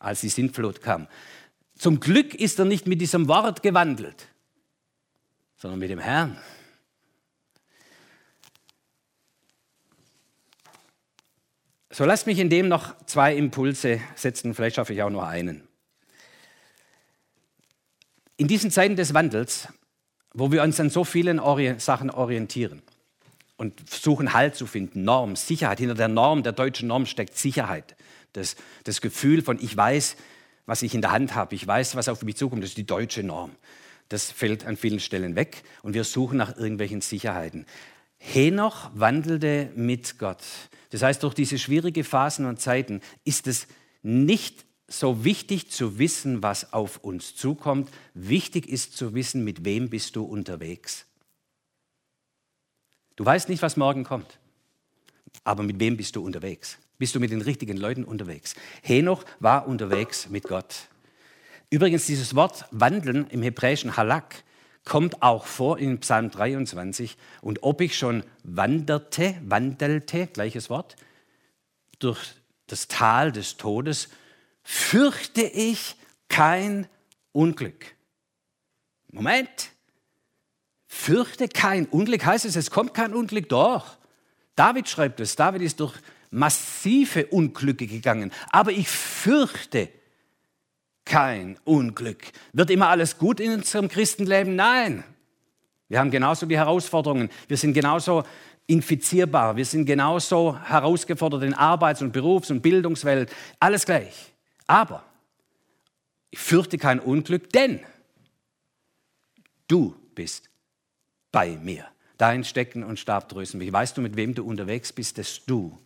als 0.00 0.22
die 0.22 0.30
Sintflut 0.30 0.82
kam. 0.82 1.06
Zum 1.78 2.00
Glück 2.00 2.34
ist 2.34 2.58
er 2.58 2.64
nicht 2.64 2.88
mit 2.88 3.00
diesem 3.00 3.28
Wort 3.28 3.62
gewandelt, 3.62 4.26
sondern 5.58 5.78
mit 5.78 5.90
dem 5.90 6.00
Herrn. 6.00 6.36
So 11.96 12.04
lasst 12.04 12.26
mich 12.26 12.38
in 12.38 12.50
dem 12.50 12.68
noch 12.68 12.94
zwei 13.06 13.34
Impulse 13.34 14.02
setzen, 14.16 14.54
vielleicht 14.54 14.76
schaffe 14.76 14.92
ich 14.92 15.02
auch 15.02 15.08
nur 15.08 15.26
einen. 15.26 15.66
In 18.36 18.48
diesen 18.48 18.70
Zeiten 18.70 18.96
des 18.96 19.14
Wandels, 19.14 19.68
wo 20.34 20.52
wir 20.52 20.62
uns 20.62 20.78
an 20.78 20.90
so 20.90 21.04
vielen 21.04 21.40
Ori 21.40 21.76
Sachen 21.78 22.10
orientieren 22.10 22.82
und 23.56 23.80
versuchen 23.88 24.34
Halt 24.34 24.56
zu 24.56 24.66
finden, 24.66 25.04
Norm, 25.04 25.36
Sicherheit, 25.36 25.78
hinter 25.78 25.94
der 25.94 26.08
Norm, 26.08 26.42
der 26.42 26.52
deutschen 26.52 26.86
Norm 26.86 27.06
steckt 27.06 27.38
Sicherheit 27.38 27.96
das, 28.34 28.56
das 28.84 29.00
Gefühl 29.00 29.40
von, 29.40 29.58
ich 29.58 29.74
weiß, 29.74 30.16
was 30.66 30.82
ich 30.82 30.94
in 30.94 31.00
der 31.00 31.12
Hand 31.12 31.34
habe, 31.34 31.54
ich 31.54 31.66
weiß, 31.66 31.96
was 31.96 32.10
auf 32.10 32.20
mich 32.20 32.36
zukommt, 32.36 32.62
das 32.62 32.72
ist 32.72 32.76
die 32.76 32.84
deutsche 32.84 33.22
Norm. 33.22 33.52
Das 34.10 34.30
fällt 34.30 34.66
an 34.66 34.76
vielen 34.76 35.00
Stellen 35.00 35.34
weg 35.34 35.62
und 35.82 35.94
wir 35.94 36.04
suchen 36.04 36.36
nach 36.36 36.58
irgendwelchen 36.58 37.00
Sicherheiten. 37.00 37.64
Henoch 38.18 38.90
wandelte 38.94 39.70
mit 39.76 40.18
Gott. 40.18 40.42
Das 40.90 41.02
heißt, 41.02 41.22
durch 41.22 41.34
diese 41.34 41.58
schwierigen 41.58 42.04
Phasen 42.04 42.46
und 42.46 42.60
Zeiten 42.60 43.00
ist 43.24 43.46
es 43.46 43.66
nicht 44.02 44.64
so 44.88 45.24
wichtig 45.24 45.70
zu 45.70 45.98
wissen, 45.98 46.42
was 46.42 46.72
auf 46.72 46.98
uns 46.98 47.34
zukommt. 47.34 47.90
Wichtig 48.14 48.68
ist 48.68 48.96
zu 48.96 49.14
wissen, 49.14 49.44
mit 49.44 49.64
wem 49.64 49.90
bist 49.90 50.16
du 50.16 50.24
unterwegs. 50.24 51.06
Du 53.16 53.24
weißt 53.24 53.48
nicht, 53.48 53.62
was 53.62 53.76
morgen 53.76 54.04
kommt, 54.04 54.38
aber 55.42 55.62
mit 55.62 55.80
wem 55.80 55.96
bist 55.96 56.16
du 56.16 56.24
unterwegs? 56.24 56.78
Bist 56.98 57.14
du 57.14 57.20
mit 57.20 57.30
den 57.30 57.42
richtigen 57.42 57.76
Leuten 57.76 58.04
unterwegs? 58.04 58.54
Henoch 58.82 59.24
war 59.40 59.66
unterwegs 59.66 60.28
mit 60.28 60.44
Gott. 60.44 60.88
Übrigens, 61.68 62.06
dieses 62.06 62.34
Wort 62.34 62.66
wandeln 62.70 63.26
im 63.28 63.42
hebräischen 63.42 63.96
Halak 63.96 64.44
kommt 64.86 65.22
auch 65.22 65.44
vor 65.44 65.78
in 65.78 65.98
Psalm 65.98 66.30
23. 66.30 67.18
Und 67.42 67.62
ob 67.62 67.82
ich 67.82 67.98
schon 67.98 68.24
wanderte, 68.44 69.34
wandelte, 69.44 70.28
gleiches 70.28 70.70
Wort, 70.70 70.96
durch 71.98 72.20
das 72.68 72.88
Tal 72.88 73.32
des 73.32 73.58
Todes, 73.58 74.08
fürchte 74.62 75.42
ich 75.42 75.96
kein 76.28 76.86
Unglück. 77.32 77.94
Moment. 79.12 79.70
Fürchte 80.86 81.48
kein 81.48 81.86
Unglück 81.86 82.24
heißt 82.24 82.46
es, 82.46 82.56
es 82.56 82.70
kommt 82.70 82.94
kein 82.94 83.12
Unglück, 83.12 83.48
doch. 83.48 83.98
David 84.54 84.88
schreibt 84.88 85.20
es. 85.20 85.36
David 85.36 85.62
ist 85.62 85.80
durch 85.80 85.94
massive 86.30 87.26
Unglücke 87.26 87.86
gegangen. 87.86 88.32
Aber 88.50 88.70
ich 88.70 88.88
fürchte 88.88 89.90
kein 91.06 91.58
Unglück. 91.64 92.32
Wird 92.52 92.70
immer 92.70 92.88
alles 92.88 93.16
gut 93.16 93.40
in 93.40 93.52
unserem 93.52 93.88
Christenleben? 93.88 94.54
Nein. 94.54 95.04
Wir 95.88 96.00
haben 96.00 96.10
genauso 96.10 96.44
die 96.44 96.58
Herausforderungen. 96.58 97.30
Wir 97.48 97.56
sind 97.56 97.72
genauso 97.72 98.24
infizierbar. 98.66 99.56
Wir 99.56 99.64
sind 99.64 99.86
genauso 99.86 100.58
herausgefordert 100.60 101.44
in 101.44 101.54
Arbeits- 101.54 102.02
und 102.02 102.12
Berufs- 102.12 102.50
und 102.50 102.60
Bildungswelt. 102.60 103.32
Alles 103.58 103.86
gleich. 103.86 104.32
Aber 104.66 105.04
ich 106.30 106.38
fürchte 106.38 106.76
kein 106.76 107.00
Unglück, 107.00 107.50
denn 107.50 107.80
du 109.68 109.94
bist 110.14 110.50
bei 111.32 111.56
mir. 111.56 111.86
Dein 112.18 112.44
Stecken 112.44 112.82
und 112.82 112.98
Stab 112.98 113.28
trösten 113.30 113.58
mich. 113.58 113.72
Weißt 113.72 113.96
du, 113.96 114.02
mit 114.02 114.16
wem 114.16 114.34
du 114.34 114.44
unterwegs 114.44 114.92
bist? 114.92 115.18
Das 115.18 115.44
du 115.46 115.78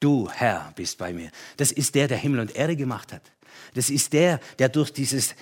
Du, 0.00 0.30
Herr, 0.30 0.72
bist 0.76 0.98
bei 0.98 1.12
mir. 1.12 1.30
Das 1.56 1.72
ist 1.72 1.94
der, 1.94 2.06
der 2.06 2.18
Himmel 2.18 2.40
und 2.40 2.54
Erde 2.54 2.76
gemacht 2.76 3.12
hat. 3.12 3.22
Das 3.74 3.90
ist 3.90 4.12
der, 4.12 4.40
der 4.58 4.68
durch 4.68 4.92
dieses 4.92 5.34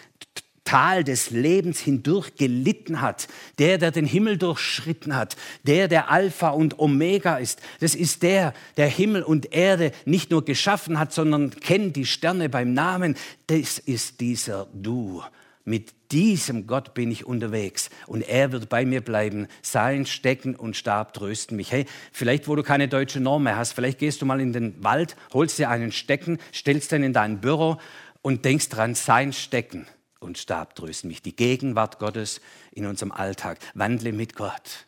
Tal 0.67 1.05
des 1.05 1.31
Lebens 1.31 1.79
hindurch 1.79 2.35
gelitten 2.35 3.01
hat, 3.01 3.29
der, 3.59 3.79
der 3.79 3.93
den 3.93 4.05
Himmel 4.05 4.37
durchschritten 4.37 5.17
hat, 5.17 5.37
der, 5.63 5.89
der 5.89 6.11
Alpha 6.11 6.51
und 6.51 6.79
Omega 6.79 7.37
ist. 7.39 7.63
Das 7.81 7.95
ist 7.95 8.23
der, 8.23 8.53
der 8.77 8.89
Himmel 8.89 9.23
und 9.23 9.55
Erde 9.55 9.93
nicht 10.05 10.31
nur 10.31 10.45
geschaffen 10.45 10.99
hat, 10.99 11.13
sondern 11.13 11.51
kennt 11.51 11.97
die 11.97 12.05
Sterne 12.05 12.49
beim 12.51 12.75
Namen. 12.75 13.17
Das 13.47 13.79
ist 13.79 14.21
dieser 14.21 14.67
Du, 14.75 15.23
mit 15.65 15.95
diesem 16.13 16.67
Gott 16.67 16.95
bin 16.95 17.11
ich 17.11 17.27
unterwegs 17.27 17.91
und 18.07 18.23
er 18.23 18.53
wird 18.53 18.69
bei 18.69 18.85
mir 18.85 19.01
bleiben. 19.01 19.49
Sein 19.63 20.07
Stecken 20.07 20.55
und 20.55 20.77
Stab 20.77 21.15
trösten 21.15 21.57
mich. 21.57 21.73
Hey, 21.73 21.87
vielleicht 22.13 22.49
wo 22.49 22.55
du 22.55 22.63
keine 22.63 22.89
deutsche 22.89 23.21
Norm 23.21 23.45
mehr 23.45 23.57
hast, 23.57 23.73
vielleicht 23.73 23.99
gehst 23.99 24.23
du 24.23 24.27
mal 24.27 24.41
in 24.41 24.53
den 24.53 24.83
Wald, 24.83 25.17
holst 25.33 25.59
dir 25.59 25.71
einen 25.71 25.93
Stecken, 25.93 26.39
stellst 26.53 26.93
den 26.93 27.03
in 27.03 27.13
dein 27.13 27.41
Büro 27.41 27.79
und 28.27 28.45
denkst 28.45 28.71
dran, 28.71 28.97
sein 28.97 29.33
Stecken 29.33 29.87
und 30.19 30.37
Stab 30.37 30.75
trösten 30.75 31.07
mich. 31.07 31.23
Die 31.23 31.37
Gegenwart 31.37 32.01
Gottes 32.01 32.41
in 32.73 32.85
unserem 32.85 33.13
Alltag. 33.13 33.57
Wandle 33.75 34.11
mit 34.11 34.35
Gott. 34.35 34.87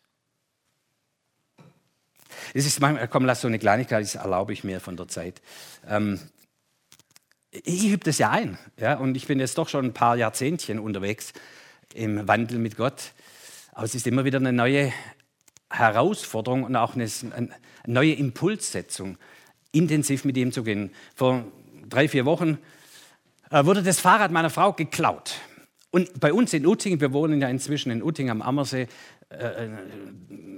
Es 2.53 2.67
ist 2.67 2.81
manchmal, 2.81 3.07
komm, 3.07 3.25
lass 3.25 3.43
so 3.43 3.47
eine 3.47 3.61
Kleinigkeit, 3.61 4.03
das 4.03 4.17
erlaube 4.17 4.53
ich 4.53 4.65
mir 4.65 4.81
von 4.81 4.97
der 4.97 5.07
Zeit. 5.07 5.41
Ähm, 5.87 6.19
ich 7.53 7.87
übe 7.87 8.03
das 8.03 8.19
ja 8.19 8.33
ein. 8.33 8.59
Ja, 8.77 8.97
und 8.97 9.17
ich 9.17 9.29
bin 9.29 9.39
jetzt 9.39 9.57
doch 9.57 9.69
schon 9.69 9.85
ein 9.85 9.95
paar 9.95 10.17
Jahrzehntchen 10.17 10.81
unterwegs. 10.81 11.33
im 11.95 12.27
Wandel 12.27 12.59
mit 12.59 12.77
Gott. 12.77 13.13
Aber 13.71 13.85
es 13.85 13.95
ist 13.95 14.09
immer 14.09 14.25
wieder 14.25 14.41
eine 14.41 14.53
neue 14.53 14.93
Herausforderung 15.71 16.65
und 16.65 16.75
auch 16.75 16.97
eine, 16.97 17.09
eine 17.37 17.55
neue 17.87 18.15
Impulssetzung, 18.15 19.17
intensiv 19.71 20.25
mit 20.25 20.37
ihm 20.37 20.51
zu 20.51 20.65
gehen. 20.65 20.91
Vor 21.15 21.45
drei, 21.89 22.09
vier 22.09 22.25
Wochen 22.25 22.59
wurde 23.51 23.83
das 23.83 24.01
Fahrrad 24.01 24.31
meiner 24.31 24.51
Frau 24.51 24.73
geklaut. 24.73 25.35
Und 25.91 26.21
bei 26.21 26.33
uns 26.33 26.53
in 26.53 26.67
Uttingen, 26.67 27.01
wir 27.01 27.13
wohnen 27.13 27.41
ja 27.41 27.49
inzwischen 27.49 27.91
in 27.91 28.03
Uttingen 28.03 28.31
am 28.31 28.43
Ammersee, 28.43 28.89
äh, 29.31 29.37
äh 29.37 29.69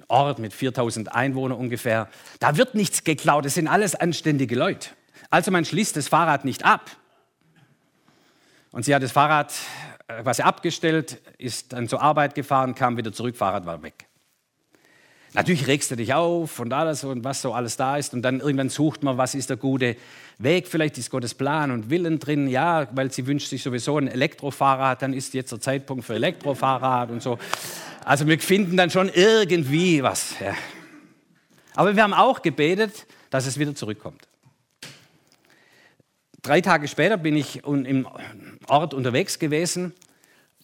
Ort 0.09 0.41
mit 0.41 0.53
4000 0.53 1.15
Einwohnern 1.15 1.57
ungefähr, 1.57 2.09
da 2.41 2.57
wird 2.57 2.75
nichts 2.75 3.05
geklaut, 3.05 3.45
das 3.45 3.55
sind 3.55 3.69
alles 3.69 3.95
anständige 3.95 4.57
Leute. 4.57 4.91
Also 5.31 5.53
man 5.53 5.65
schließt 5.65 5.97
das 5.97 6.09
Fahrrad 6.09 6.45
nicht 6.45 6.65
ab. 6.65 6.91
Und 8.73 8.85
sie 8.85 8.95
hat 8.95 9.05
das 9.05 9.13
Fahrrad 9.13 9.55
äh, 10.09 10.23
quasi 10.23 10.43
abgestellt, 10.43 11.21
ist 11.39 11.73
dann 11.73 11.89
zur 11.89 12.03
Arbeit 12.03 12.35
gefahren, 12.35 12.75
kam 12.75 12.97
wieder 12.97 13.13
zurück, 13.13 13.37
Fahrrad 13.37 13.67
war 13.67 13.83
weg. 13.85 14.10
Natürlich 15.33 15.69
regst 15.69 15.93
du 15.93 15.97
dich 15.97 16.13
auf 16.13 16.59
und 16.59 16.73
alles 16.73 17.05
und 17.05 17.23
was 17.23 17.41
so 17.41 17.53
alles 17.53 17.77
da 17.77 17.97
ist 17.97 18.15
und 18.15 18.23
dann 18.23 18.41
irgendwann 18.41 18.69
sucht 18.69 19.05
man, 19.05 19.17
was 19.17 19.37
ist 19.37 19.49
der 19.49 19.57
gute 19.57 19.97
Weg, 20.39 20.67
vielleicht 20.67 20.99
ist 20.99 21.11
Gottes 21.11 21.35
Plan 21.35 21.71
und 21.71 21.89
Willen 21.89 22.19
drin, 22.19 22.49
ja, 22.49 22.89
weil 22.93 23.13
sie 23.13 23.27
wünscht 23.29 23.49
sich 23.49 23.63
sowieso 23.63 23.97
ein 23.97 24.09
Elektrofahrrad, 24.09 25.03
dann 25.03 25.13
ist 25.13 25.33
jetzt 25.35 25.53
der 25.53 25.61
Zeitpunkt 25.61 26.05
für 26.05 26.15
Elektrofahrrad 26.15 27.11
und 27.11 27.23
so. 27.23 27.39
Also 28.05 28.27
wir 28.27 28.41
finden 28.41 28.77
dann 28.77 28.91
schon 28.91 29.09
irgendwie 29.09 30.03
was. 30.03 30.35
Ja. 30.41 30.55
Aber 31.77 31.95
wir 31.95 32.03
haben 32.03 32.15
auch 32.15 32.43
gebetet, 32.43 33.07
dass 33.31 33.47
es 33.47 33.57
wieder 33.57 33.77
zurückkommt. 33.77 34.27
Drei 36.43 36.61
Tage 36.61 36.89
später 36.89 37.19
bin 37.19 37.37
ich 37.37 37.63
im 37.65 38.09
Ort 38.67 38.95
unterwegs 38.95 39.39
gewesen 39.39 39.93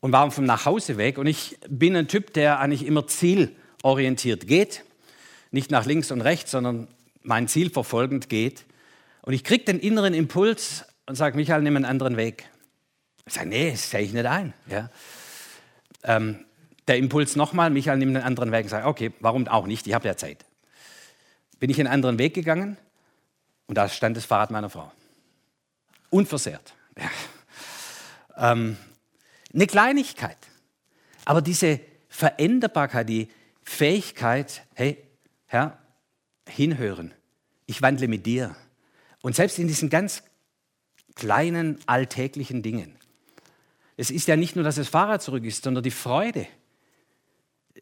und 0.00 0.11
war 0.11 0.29
vom 0.33 0.44
Nachhauseweg 0.44 1.18
und 1.18 1.26
ich 1.26 1.57
bin 1.68 1.94
ein 1.94 2.09
Typ, 2.09 2.33
der 2.33 2.59
eigentlich 2.59 2.85
immer 2.85 3.07
Ziel 3.07 3.55
orientiert 3.87 4.49
geht, 4.49 4.83
nicht 5.53 5.70
nach 5.70 5.87
links 5.87 6.11
und 6.11 6.20
rechts, 6.20 6.51
sondern 6.51 6.88
mein 7.22 7.46
Ziel 7.46 7.70
verfolgend 7.70 8.29
geht. 8.29 8.64
Und 9.22 9.33
ich 9.33 9.44
kriege 9.44 9.64
den 9.64 9.79
inneren 9.79 10.12
Impuls 10.12 10.85
und 11.07 11.14
sage, 11.14 11.37
Michael, 11.37 11.62
nimm 11.62 11.77
einen 11.77 11.85
anderen 11.85 12.16
Weg. 12.16 12.51
Ich 13.27 13.35
sage, 13.35 13.49
nee, 13.49 13.70
das 13.70 13.88
sehe 13.88 14.01
ich 14.01 14.12
nicht 14.12 14.27
ein. 14.27 14.55
Ja. 14.68 14.90
Ähm, 16.03 16.44
der 16.88 16.99
Impuls 16.99 17.37
nochmal, 17.37 17.70
Michael, 17.70 17.99
nimm 17.99 18.09
einen 18.09 18.25
anderen 18.25 18.51
Weg. 18.51 18.64
Ich 18.64 18.72
sage, 18.72 18.87
okay, 18.88 19.12
warum 19.20 19.46
auch 19.46 19.68
nicht, 19.68 19.87
ich 19.87 19.94
habe 19.94 20.09
ja 20.09 20.16
Zeit. 20.16 20.44
Bin 21.61 21.70
ich 21.70 21.79
einen 21.79 21.88
anderen 21.88 22.18
Weg 22.18 22.35
gegangen 22.35 22.77
und 23.68 23.79
da 23.79 23.88
stand 23.88 24.16
das 24.16 24.25
Fahrrad 24.25 24.51
meiner 24.51 24.68
Frau. 24.68 24.90
Unversehrt. 26.11 26.75
Ja. 26.99 28.53
Ähm, 28.53 28.77
eine 29.55 29.66
Kleinigkeit. 29.68 30.38
Aber 31.25 31.40
diese 31.40 31.81
Veränderbarkeit, 32.09 33.09
die 33.09 33.29
Fähigkeit, 33.66 34.62
hey, 34.74 34.96
Herr, 35.46 35.79
hinhören. 36.48 37.12
Ich 37.66 37.83
wandle 37.83 38.09
mit 38.09 38.24
dir. 38.24 38.57
Und 39.20 39.35
selbst 39.37 39.59
in 39.59 39.68
diesen 39.68 39.90
ganz 39.90 40.22
kleinen 41.16 41.79
alltäglichen 41.87 42.62
Dingen. 42.62 42.96
Es 43.96 44.11
ist 44.11 44.29
ja 44.29 44.37
nicht 44.37 44.55
nur, 44.55 44.64
dass 44.64 44.76
das 44.76 44.88
Fahrrad 44.88 45.20
zurück 45.22 45.44
ist, 45.44 45.64
sondern 45.64 45.83
die 45.83 45.90
Freude, 45.90 46.46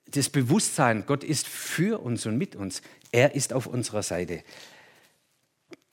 das 0.06 0.30
Bewusstsein, 0.30 1.06
Gott 1.06 1.22
ist 1.22 1.46
für 1.46 2.00
uns 2.00 2.26
und 2.26 2.38
mit 2.38 2.56
uns. 2.56 2.82
Er 3.12 3.34
ist 3.34 3.52
auf 3.52 3.66
unserer 3.66 4.02
Seite. 4.02 4.42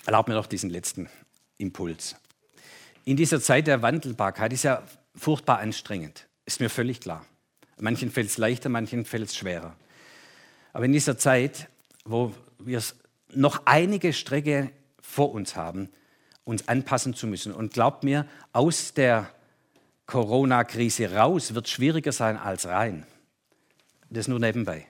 Erlaubt 0.06 0.30
mir 0.30 0.36
noch 0.36 0.48
diesen 0.48 0.70
letzten 0.70 1.10
Impuls. 1.58 2.16
In 3.04 3.18
dieser 3.18 3.42
Zeit 3.42 3.68
der 3.68 3.82
Wandelbarkeit 3.82 4.54
ist 4.54 4.64
ja 4.64 4.84
furchtbar 5.16 5.60
anstrengend, 5.60 6.28
ist 6.46 6.60
mir 6.60 6.70
völlig 6.70 7.02
klar. 7.02 7.26
Manchen 7.82 8.12
fällt 8.12 8.30
es 8.30 8.38
leichter, 8.38 8.70
manchen 8.70 9.06
fällt 9.06 9.30
es 9.30 9.36
schwerer. 9.36 9.76
Aber 10.72 10.86
in 10.86 10.94
dieser 10.94 11.18
Zeit, 11.18 11.68
wo 12.06 12.34
wir 12.60 12.82
noch 13.34 13.64
einige 13.66 14.14
Strecke 14.14 14.72
vor 15.02 15.32
uns 15.32 15.56
haben, 15.56 15.90
uns 16.44 16.68
anpassen 16.68 17.16
zu 17.16 17.26
müssen. 17.26 17.52
Und 17.52 17.74
glaubt 17.74 18.04
mir, 18.04 18.28
aus 18.54 18.94
der 18.94 19.30
Corona-Krise 20.06 21.16
raus 21.16 21.56
wird 21.56 21.70
schwieriger 21.70 22.12
sein 22.12 22.38
als 22.38 22.68
rein. 22.68 23.08
Das 24.12 24.28
nur 24.28 24.40
nebenbei. 24.40 24.86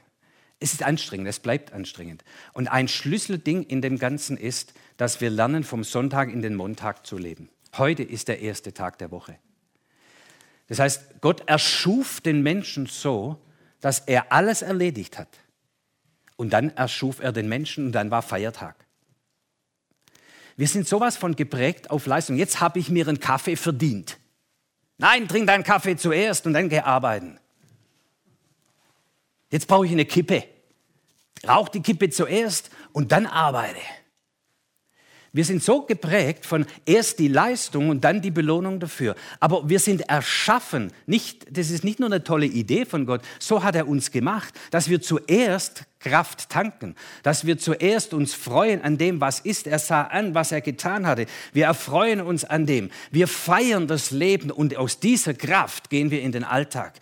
Es 0.59 0.73
ist 0.73 0.83
anstrengend, 0.83 1.29
es 1.29 1.39
bleibt 1.39 1.71
anstrengend. 1.71 2.25
Und 2.51 2.67
ein 2.67 2.89
Schlüsselding 2.89 3.63
in 3.63 3.81
dem 3.81 3.99
Ganzen 3.99 4.35
ist, 4.35 4.73
dass 4.97 5.21
wir 5.21 5.29
lernen, 5.29 5.63
vom 5.63 5.85
Sonntag 5.85 6.29
in 6.29 6.41
den 6.41 6.55
Montag 6.55 7.05
zu 7.05 7.17
leben. 7.17 7.49
Heute 7.77 8.03
ist 8.03 8.27
der 8.27 8.41
erste 8.41 8.73
Tag 8.73 8.97
der 8.97 9.11
Woche. 9.11 9.37
Das 10.71 10.79
heißt, 10.79 11.19
Gott 11.19 11.49
erschuf 11.49 12.21
den 12.21 12.43
Menschen 12.43 12.85
so, 12.85 13.41
dass 13.81 13.99
er 13.99 14.31
alles 14.31 14.61
erledigt 14.61 15.17
hat. 15.17 15.27
Und 16.37 16.53
dann 16.53 16.69
erschuf 16.69 17.19
er 17.19 17.33
den 17.33 17.49
Menschen 17.49 17.87
und 17.87 17.91
dann 17.91 18.09
war 18.09 18.21
Feiertag. 18.21 18.77
Wir 20.55 20.69
sind 20.69 20.87
sowas 20.87 21.17
von 21.17 21.35
geprägt 21.35 21.91
auf 21.91 22.05
Leistung. 22.05 22.37
Jetzt 22.37 22.61
habe 22.61 22.79
ich 22.79 22.87
mir 22.87 23.05
einen 23.05 23.19
Kaffee 23.19 23.57
verdient. 23.57 24.17
Nein, 24.97 25.27
trink 25.27 25.45
deinen 25.47 25.65
Kaffee 25.65 25.97
zuerst 25.97 26.45
und 26.47 26.53
dann 26.53 26.69
geh 26.69 26.79
arbeiten. 26.79 27.37
Jetzt 29.49 29.67
brauche 29.67 29.85
ich 29.85 29.91
eine 29.91 30.05
Kippe. 30.05 30.45
Rauch 31.45 31.67
die 31.67 31.81
Kippe 31.81 32.09
zuerst 32.11 32.69
und 32.93 33.11
dann 33.11 33.25
arbeite. 33.25 33.81
Wir 35.33 35.45
sind 35.45 35.63
so 35.63 35.83
geprägt 35.83 36.45
von 36.45 36.65
erst 36.85 37.17
die 37.19 37.29
Leistung 37.29 37.87
und 37.87 38.03
dann 38.03 38.21
die 38.21 38.31
Belohnung 38.31 38.81
dafür. 38.81 39.15
Aber 39.39 39.69
wir 39.69 39.79
sind 39.79 40.01
erschaffen, 40.09 40.91
nicht, 41.05 41.45
das 41.57 41.69
ist 41.69 41.85
nicht 41.85 42.01
nur 42.01 42.09
eine 42.09 42.25
tolle 42.25 42.47
Idee 42.47 42.83
von 42.83 43.05
Gott, 43.05 43.21
so 43.39 43.63
hat 43.63 43.75
er 43.75 43.87
uns 43.87 44.11
gemacht, 44.11 44.53
dass 44.71 44.89
wir 44.89 45.01
zuerst 45.01 45.85
Kraft 46.01 46.49
tanken, 46.49 46.95
dass 47.23 47.45
wir 47.45 47.57
zuerst 47.57 48.13
uns 48.13 48.33
freuen 48.33 48.81
an 48.81 48.97
dem, 48.97 49.21
was 49.21 49.39
ist. 49.39 49.67
Er 49.67 49.79
sah 49.79 50.03
an, 50.03 50.35
was 50.35 50.51
er 50.51 50.59
getan 50.59 51.07
hatte. 51.07 51.27
Wir 51.53 51.65
erfreuen 51.65 52.19
uns 52.19 52.43
an 52.43 52.65
dem. 52.65 52.89
Wir 53.11 53.29
feiern 53.29 53.87
das 53.87 54.11
Leben 54.11 54.51
und 54.51 54.75
aus 54.75 54.99
dieser 54.99 55.33
Kraft 55.33 55.89
gehen 55.89 56.11
wir 56.11 56.21
in 56.21 56.33
den 56.33 56.43
Alltag. 56.43 56.95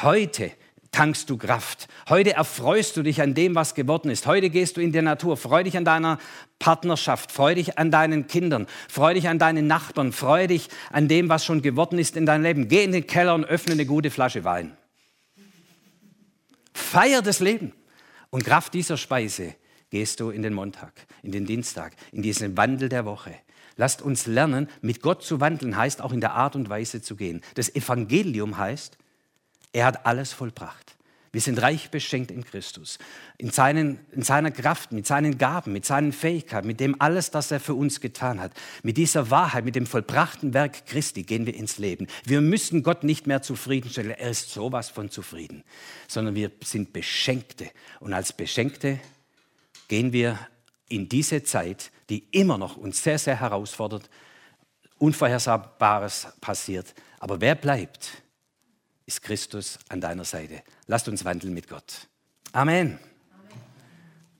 Heute 0.00 0.52
tankst 0.94 1.28
du 1.28 1.36
Kraft. 1.36 1.88
Heute 2.08 2.34
erfreust 2.34 2.96
du 2.96 3.02
dich 3.02 3.20
an 3.20 3.34
dem, 3.34 3.56
was 3.56 3.74
geworden 3.74 4.10
ist. 4.10 4.26
Heute 4.26 4.48
gehst 4.48 4.76
du 4.76 4.80
in 4.80 4.92
die 4.92 5.02
Natur. 5.02 5.36
Freu 5.36 5.64
dich 5.64 5.76
an 5.76 5.84
deiner 5.84 6.18
Partnerschaft. 6.60 7.32
Freu 7.32 7.56
dich 7.56 7.78
an 7.78 7.90
deinen 7.90 8.28
Kindern. 8.28 8.68
Freu 8.88 9.12
dich 9.12 9.28
an 9.28 9.40
deinen 9.40 9.66
Nachbarn. 9.66 10.12
Freu 10.12 10.46
dich 10.46 10.68
an 10.92 11.08
dem, 11.08 11.28
was 11.28 11.44
schon 11.44 11.62
geworden 11.62 11.98
ist 11.98 12.16
in 12.16 12.26
deinem 12.26 12.44
Leben. 12.44 12.68
Geh 12.68 12.84
in 12.84 12.92
den 12.92 13.08
Keller 13.08 13.34
und 13.34 13.44
öffne 13.44 13.72
eine 13.72 13.86
gute 13.86 14.10
Flasche 14.12 14.44
Wein. 14.44 14.76
Feier 16.72 17.22
das 17.22 17.40
Leben. 17.40 17.72
Und 18.30 18.44
Kraft 18.44 18.72
dieser 18.72 18.96
Speise 18.96 19.56
gehst 19.90 20.20
du 20.20 20.30
in 20.30 20.42
den 20.42 20.54
Montag, 20.54 20.92
in 21.22 21.32
den 21.32 21.44
Dienstag, 21.44 21.94
in 22.12 22.22
diesen 22.22 22.56
Wandel 22.56 22.88
der 22.88 23.04
Woche. 23.04 23.34
Lasst 23.76 24.00
uns 24.00 24.26
lernen, 24.26 24.68
mit 24.80 25.02
Gott 25.02 25.24
zu 25.24 25.40
wandeln, 25.40 25.76
heißt 25.76 26.00
auch 26.00 26.12
in 26.12 26.20
der 26.20 26.34
Art 26.34 26.54
und 26.54 26.68
Weise 26.68 27.02
zu 27.02 27.16
gehen. 27.16 27.40
Das 27.56 27.74
Evangelium 27.74 28.58
heißt, 28.58 28.96
er 29.74 29.86
hat 29.86 30.06
alles 30.06 30.32
vollbracht. 30.32 30.94
Wir 31.32 31.40
sind 31.40 31.60
reich 31.60 31.90
beschenkt 31.90 32.30
in 32.30 32.44
Christus. 32.44 32.96
In, 33.38 33.50
seinen, 33.50 33.98
in 34.12 34.22
seiner 34.22 34.52
Kraft, 34.52 34.92
mit 34.92 35.04
seinen 35.04 35.36
Gaben, 35.36 35.72
mit 35.72 35.84
seinen 35.84 36.12
Fähigkeiten, 36.12 36.68
mit 36.68 36.78
dem 36.78 37.00
alles, 37.00 37.32
das 37.32 37.50
er 37.50 37.58
für 37.58 37.74
uns 37.74 38.00
getan 38.00 38.38
hat. 38.38 38.52
Mit 38.84 38.96
dieser 38.98 39.32
Wahrheit, 39.32 39.64
mit 39.64 39.74
dem 39.74 39.86
vollbrachten 39.86 40.54
Werk 40.54 40.86
Christi 40.86 41.24
gehen 41.24 41.44
wir 41.44 41.54
ins 41.54 41.78
Leben. 41.78 42.06
Wir 42.24 42.40
müssen 42.40 42.84
Gott 42.84 43.02
nicht 43.02 43.26
mehr 43.26 43.42
zufriedenstellen. 43.42 44.12
Er 44.12 44.30
ist 44.30 44.52
sowas 44.52 44.90
von 44.90 45.10
zufrieden. 45.10 45.64
Sondern 46.06 46.36
wir 46.36 46.52
sind 46.62 46.92
Beschenkte. 46.92 47.68
Und 47.98 48.12
als 48.12 48.32
Beschenkte 48.32 49.00
gehen 49.88 50.12
wir 50.12 50.38
in 50.88 51.08
diese 51.08 51.42
Zeit, 51.42 51.90
die 52.10 52.28
immer 52.30 52.58
noch 52.58 52.76
uns 52.76 53.02
sehr, 53.02 53.18
sehr 53.18 53.40
herausfordert. 53.40 54.08
Unvorhersehbares 54.98 56.28
passiert. 56.40 56.94
Aber 57.18 57.40
wer 57.40 57.56
bleibt? 57.56 58.22
Ist 59.06 59.22
Christus 59.22 59.78
an 59.88 60.00
deiner 60.00 60.24
Seite. 60.24 60.62
Lasst 60.86 61.08
uns 61.08 61.24
wandeln 61.24 61.54
mit 61.54 61.68
Gott. 61.68 62.08
Amen. 62.52 62.98
Amen. 63.38 63.60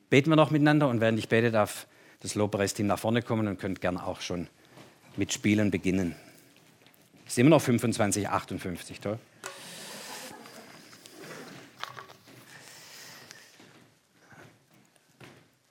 Beten 0.09 0.31
wir 0.31 0.37
noch 0.37 0.51
miteinander 0.51 0.89
und 0.89 1.01
während 1.01 1.19
ich 1.19 1.29
bete, 1.29 1.51
darf 1.51 1.87
das 2.21 2.35
Lobpreisteam 2.35 2.87
nach 2.87 2.99
vorne 2.99 3.23
kommen 3.23 3.49
und 3.49 3.59
könnt 3.59 3.81
gerne 3.81 4.07
auch 4.07 4.21
schon 4.21 4.49
mit 5.17 5.33
Spielen 5.33 5.71
beginnen. 5.71 6.17
Es 7.27 7.33
ist 7.33 7.39
immer 7.39 7.51
noch 7.51 7.63
25, 7.63 8.29
58, 8.29 9.01
toll. 9.01 9.19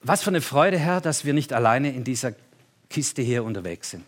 Was 0.02 0.22
für 0.22 0.32
eine 0.32 0.42
Freude, 0.42 0.78
Herr, 0.78 1.00
dass 1.00 1.24
wir 1.24 1.34
nicht 1.34 1.54
alleine 1.54 1.92
in 1.94 2.04
dieser 2.04 2.34
Kiste 2.90 3.22
hier 3.22 3.44
unterwegs 3.44 3.90
sind. 3.90 4.06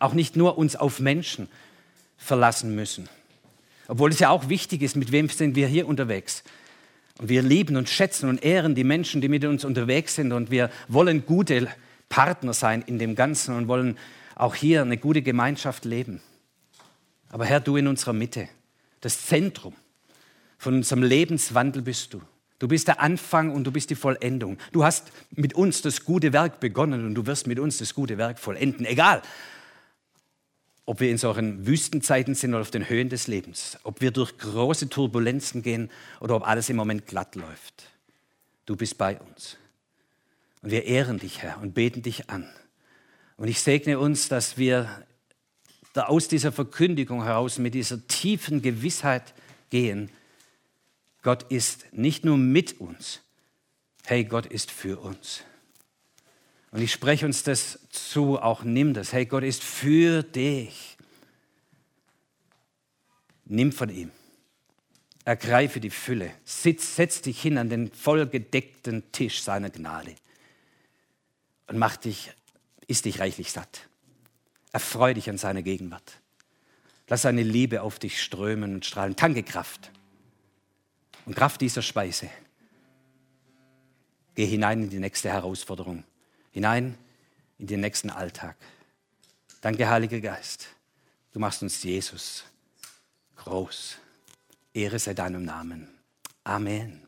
Auch 0.00 0.14
nicht 0.14 0.36
nur 0.36 0.56
uns 0.56 0.74
auf 0.74 1.00
Menschen 1.00 1.48
verlassen 2.16 2.74
müssen 2.74 3.08
obwohl 3.88 4.10
es 4.10 4.18
ja 4.20 4.28
auch 4.28 4.48
wichtig 4.48 4.82
ist, 4.82 4.96
mit 4.96 5.10
wem 5.10 5.28
sind 5.28 5.56
wir 5.56 5.66
hier 5.66 5.88
unterwegs. 5.88 6.44
Und 7.18 7.28
wir 7.28 7.42
lieben 7.42 7.76
und 7.76 7.88
schätzen 7.88 8.28
und 8.28 8.44
ehren 8.44 8.74
die 8.74 8.84
Menschen, 8.84 9.20
die 9.20 9.28
mit 9.28 9.44
uns 9.44 9.64
unterwegs 9.64 10.14
sind. 10.14 10.32
Und 10.32 10.50
wir 10.50 10.70
wollen 10.86 11.26
gute 11.26 11.68
Partner 12.08 12.52
sein 12.52 12.82
in 12.86 12.98
dem 12.98 13.16
Ganzen 13.16 13.56
und 13.56 13.66
wollen 13.66 13.98
auch 14.36 14.54
hier 14.54 14.82
eine 14.82 14.98
gute 14.98 15.22
Gemeinschaft 15.22 15.84
leben. 15.84 16.20
Aber 17.30 17.44
Herr, 17.44 17.60
du 17.60 17.76
in 17.76 17.88
unserer 17.88 18.12
Mitte. 18.12 18.48
Das 19.00 19.26
Zentrum 19.26 19.74
von 20.58 20.74
unserem 20.74 21.02
Lebenswandel 21.02 21.82
bist 21.82 22.14
du. 22.14 22.20
Du 22.58 22.68
bist 22.68 22.88
der 22.88 23.00
Anfang 23.00 23.52
und 23.52 23.64
du 23.64 23.70
bist 23.70 23.90
die 23.90 23.94
Vollendung. 23.94 24.58
Du 24.72 24.84
hast 24.84 25.12
mit 25.30 25.54
uns 25.54 25.80
das 25.82 26.04
gute 26.04 26.32
Werk 26.32 26.60
begonnen 26.60 27.06
und 27.06 27.14
du 27.14 27.26
wirst 27.26 27.46
mit 27.46 27.58
uns 27.58 27.78
das 27.78 27.94
gute 27.94 28.18
Werk 28.18 28.38
vollenden. 28.38 28.84
Egal, 28.84 29.22
ob 30.88 31.00
wir 31.00 31.10
in 31.10 31.18
solchen 31.18 31.66
Wüstenzeiten 31.66 32.34
sind 32.34 32.54
oder 32.54 32.62
auf 32.62 32.70
den 32.70 32.88
Höhen 32.88 33.10
des 33.10 33.26
Lebens, 33.26 33.76
ob 33.82 34.00
wir 34.00 34.10
durch 34.10 34.38
große 34.38 34.88
Turbulenzen 34.88 35.62
gehen 35.62 35.90
oder 36.18 36.34
ob 36.34 36.48
alles 36.48 36.70
im 36.70 36.76
Moment 36.76 37.06
glatt 37.06 37.34
läuft. 37.34 37.90
Du 38.64 38.74
bist 38.74 38.96
bei 38.96 39.20
uns. 39.20 39.58
Und 40.62 40.70
wir 40.70 40.86
ehren 40.86 41.18
dich, 41.18 41.42
Herr, 41.42 41.60
und 41.60 41.74
beten 41.74 42.00
dich 42.00 42.30
an. 42.30 42.48
Und 43.36 43.48
ich 43.48 43.60
segne 43.60 43.98
uns, 43.98 44.30
dass 44.30 44.56
wir 44.56 44.88
da 45.92 46.04
aus 46.04 46.26
dieser 46.26 46.52
Verkündigung 46.52 47.22
heraus 47.22 47.58
mit 47.58 47.74
dieser 47.74 48.06
tiefen 48.08 48.62
Gewissheit 48.62 49.34
gehen, 49.68 50.08
Gott 51.20 51.42
ist 51.50 51.84
nicht 51.92 52.24
nur 52.24 52.38
mit 52.38 52.80
uns, 52.80 53.20
hey, 54.06 54.24
Gott 54.24 54.46
ist 54.46 54.70
für 54.70 54.98
uns. 54.98 55.42
Und 56.70 56.82
ich 56.82 56.92
spreche 56.92 57.24
uns 57.24 57.42
das 57.42 57.78
zu, 57.90 58.38
auch 58.38 58.62
nimm 58.62 58.94
das, 58.94 59.12
hey, 59.12 59.26
Gott 59.26 59.42
ist 59.42 59.62
für 59.62 60.22
dich. 60.22 60.96
Nimm 63.46 63.72
von 63.72 63.88
ihm. 63.88 64.10
Ergreife 65.24 65.80
die 65.80 65.90
Fülle. 65.90 66.32
Sitz, 66.44 66.96
setz 66.96 67.22
dich 67.22 67.40
hin 67.40 67.58
an 67.58 67.70
den 67.70 67.90
vollgedeckten 67.92 69.10
Tisch 69.12 69.42
seiner 69.42 69.70
Gnade 69.70 70.14
und 71.68 71.78
mach 71.78 71.96
dich, 71.96 72.32
isst 72.86 73.04
dich 73.04 73.20
reichlich 73.20 73.52
satt. 73.52 73.88
Erfreu 74.72 75.14
dich 75.14 75.30
an 75.30 75.38
seiner 75.38 75.62
Gegenwart. 75.62 76.20
Lass 77.08 77.22
seine 77.22 77.42
Liebe 77.42 77.82
auf 77.82 77.98
dich 77.98 78.22
strömen 78.22 78.74
und 78.74 78.84
strahlen. 78.84 79.16
Tanke 79.16 79.42
Kraft 79.42 79.90
und 81.24 81.34
Kraft 81.34 81.60
dieser 81.60 81.82
Speise. 81.82 82.28
Geh 84.34 84.46
hinein 84.46 84.84
in 84.84 84.90
die 84.90 84.98
nächste 84.98 85.30
Herausforderung, 85.30 86.04
hinein 86.50 86.96
in 87.58 87.66
den 87.66 87.80
nächsten 87.80 88.10
Alltag. 88.10 88.56
Danke, 89.60 89.88
Heiliger 89.88 90.20
Geist. 90.20 90.68
Du 91.32 91.38
machst 91.38 91.62
uns 91.62 91.82
Jesus 91.82 92.44
groß. 93.36 93.98
Ehre 94.72 94.98
sei 94.98 95.14
deinem 95.14 95.44
Namen. 95.44 95.88
Amen. 96.44 97.07